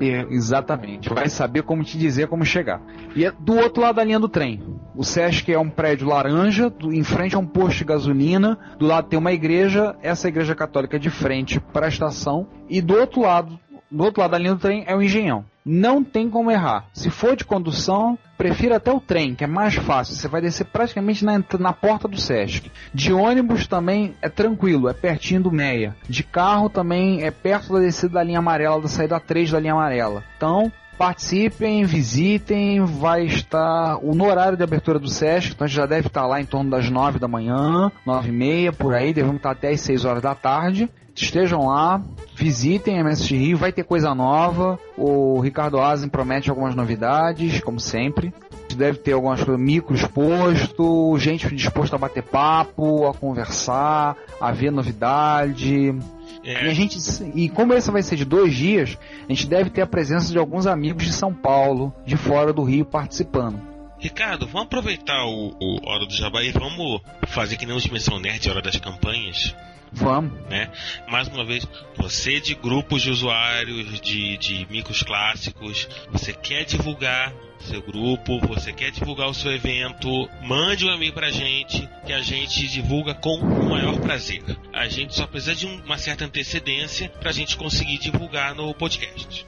[0.00, 1.08] É, exatamente.
[1.08, 2.80] Vai saber como te dizer como chegar.
[3.16, 4.62] E é do outro lado da linha do trem.
[4.94, 8.58] O Sesc é um prédio laranja, do- em frente a um posto de gasolina.
[8.78, 12.46] Do lado tem uma igreja, essa igreja católica é de frente para a estação.
[12.68, 13.58] E do outro lado,
[13.90, 15.44] do outro lado da linha do trem é o Engenhão.
[15.70, 16.86] Não tem como errar.
[16.94, 20.14] Se for de condução, prefira até o trem, que é mais fácil.
[20.14, 22.72] Você vai descer praticamente na, na porta do Sesc.
[22.94, 25.94] De ônibus também é tranquilo, é pertinho do Meia.
[26.08, 29.74] De carro também é perto da descida da linha amarela, da saída 3 da linha
[29.74, 30.24] amarela.
[30.38, 36.26] Então, Participem, visitem, vai estar no horário de abertura do SESC, então já deve estar
[36.26, 39.70] lá em torno das 9 da manhã, 9 e meia, por aí, devemos estar até
[39.70, 40.90] as 6 horas da tarde.
[41.22, 42.00] Estejam lá,
[42.34, 44.78] visitem a MSX Rio, vai ter coisa nova.
[44.96, 48.32] O Ricardo Azen promete algumas novidades, como sempre.
[48.76, 54.70] Deve ter algumas coisas, micro exposto, gente disposta a bater papo, a conversar, a ver
[54.70, 55.92] novidade.
[56.44, 56.98] É, E, a gente,
[57.34, 58.96] e como esse vai ser de dois dias,
[59.28, 62.62] a gente deve ter a presença de alguns amigos de São Paulo, de fora do
[62.62, 63.60] Rio, participando.
[63.98, 68.20] Ricardo, vamos aproveitar o, o Hora do Jabá e vamos fazer que nem o Dimensão
[68.20, 69.56] Nerd, Hora das Campanhas.
[69.92, 70.32] Vamos.
[70.48, 70.70] né?
[71.08, 71.66] Mais uma vez,
[71.96, 78.72] você de grupos de usuários de, de micros clássicos, você quer divulgar seu grupo, você
[78.72, 83.36] quer divulgar o seu evento, mande um e-mail pra gente que a gente divulga com
[83.40, 84.42] o maior prazer.
[84.72, 89.44] A gente só precisa de um- uma certa antecedência pra gente conseguir divulgar no podcast.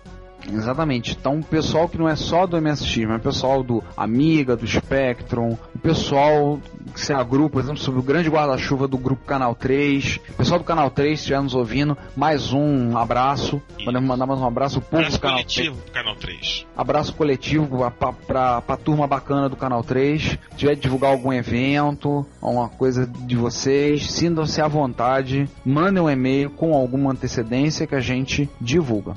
[0.53, 1.13] Exatamente.
[1.13, 4.67] Então, o pessoal que não é só do MSX, mas o pessoal do Amiga, do
[4.67, 6.61] Spectrum, pessoal
[6.93, 10.59] que se agrupa, por exemplo, sobre o grande guarda-chuva do grupo Canal 3, o pessoal
[10.59, 13.61] do Canal 3, se estiver nos ouvindo, mais um abraço.
[13.85, 15.55] Podemos mandar mais um abraço ao povo Abraço do Canal 3.
[15.55, 16.67] coletivo, Canal 3.
[16.77, 20.23] Abraço coletivo pra, pra, pra turma bacana do Canal 3.
[20.23, 25.49] Se tiver de divulgar algum evento, alguma coisa de vocês, sintam-se à vontade.
[25.65, 29.15] Mandem um e-mail com alguma antecedência que a gente divulga.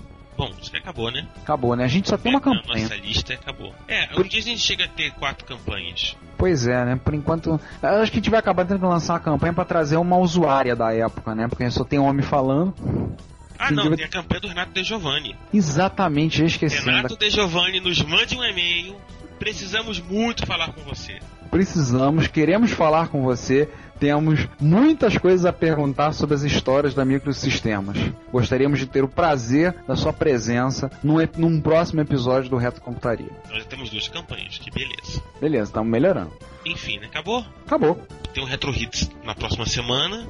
[0.47, 1.25] Bom, isso que acabou, né?
[1.41, 1.85] Acabou, né?
[1.85, 2.83] A gente só tem uma É, campanha.
[2.83, 3.73] Nossa lista acabou.
[3.87, 6.17] É, Por- um dia a gente chega a ter quatro campanhas.
[6.37, 6.95] Pois é, né?
[7.01, 7.59] Por enquanto.
[7.81, 10.75] Acho que a gente vai acabar tendo que lançar uma campanha pra trazer uma usuária
[10.75, 11.47] da época, né?
[11.47, 12.73] Porque só tem homem falando.
[13.57, 15.35] Ah, não, tem a campanha do Renato De Giovanni.
[15.53, 16.83] Exatamente, eu esqueci.
[16.83, 17.15] Renato.
[17.17, 18.97] De Giovanni, nos mande um e-mail.
[19.39, 21.19] Precisamos muito falar com você.
[21.53, 23.69] Precisamos, queremos falar com você.
[23.99, 27.95] Temos muitas coisas a perguntar sobre as histórias da microsistemas.
[28.31, 33.29] Gostaríamos de ter o prazer da sua presença num, num próximo episódio do Reto Computaria.
[33.47, 35.21] Nós já temos duas campanhas, que beleza.
[35.39, 36.31] Beleza, estamos melhorando.
[36.65, 37.05] Enfim, né?
[37.05, 37.45] Acabou?
[37.67, 38.01] Acabou.
[38.33, 40.27] Tem um Retro Hits na próxima semana.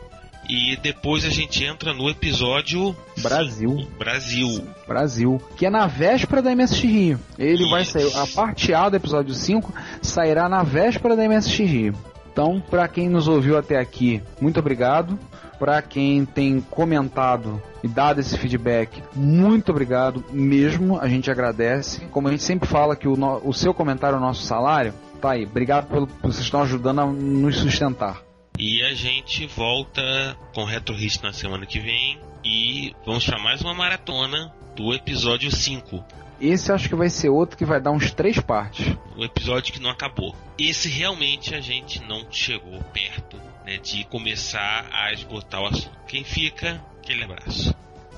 [0.49, 3.87] E depois a gente entra no episódio Brasil.
[3.97, 4.67] Brasil.
[4.87, 7.19] Brasil, que é na véspera da MSX Rio.
[7.39, 7.91] Ele vai Isso.
[7.93, 11.93] sair, a parte A do episódio 5 sairá na véspera da MSX Rio.
[12.31, 15.17] Então, para quem nos ouviu até aqui, muito obrigado.
[15.59, 20.99] Para quem tem comentado e dado esse feedback, muito obrigado mesmo.
[20.99, 22.01] A gente agradece.
[22.11, 24.93] Como a gente sempre fala que o, no- o seu comentário é o nosso salário,
[25.21, 25.45] tá aí.
[25.45, 28.17] Obrigado pelo por vocês estão ajudando a nos sustentar.
[28.57, 32.19] E a gente volta com Retro Hits na semana que vem.
[32.43, 36.03] E vamos para mais uma maratona do episódio 5.
[36.39, 38.95] Esse acho que vai ser outro que vai dar uns três partes.
[39.17, 40.35] O episódio que não acabou.
[40.57, 45.97] Esse realmente a gente não chegou perto né, de começar a esgotar o assunto.
[46.07, 47.73] Quem fica, aquele abraço.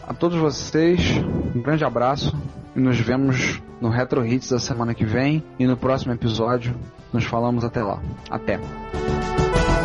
[0.05, 0.99] A todos vocês,
[1.55, 2.35] um grande abraço
[2.75, 6.75] e nos vemos no Retro Hits da semana que vem e no próximo episódio.
[7.13, 8.01] Nos falamos até lá.
[8.29, 8.59] Até.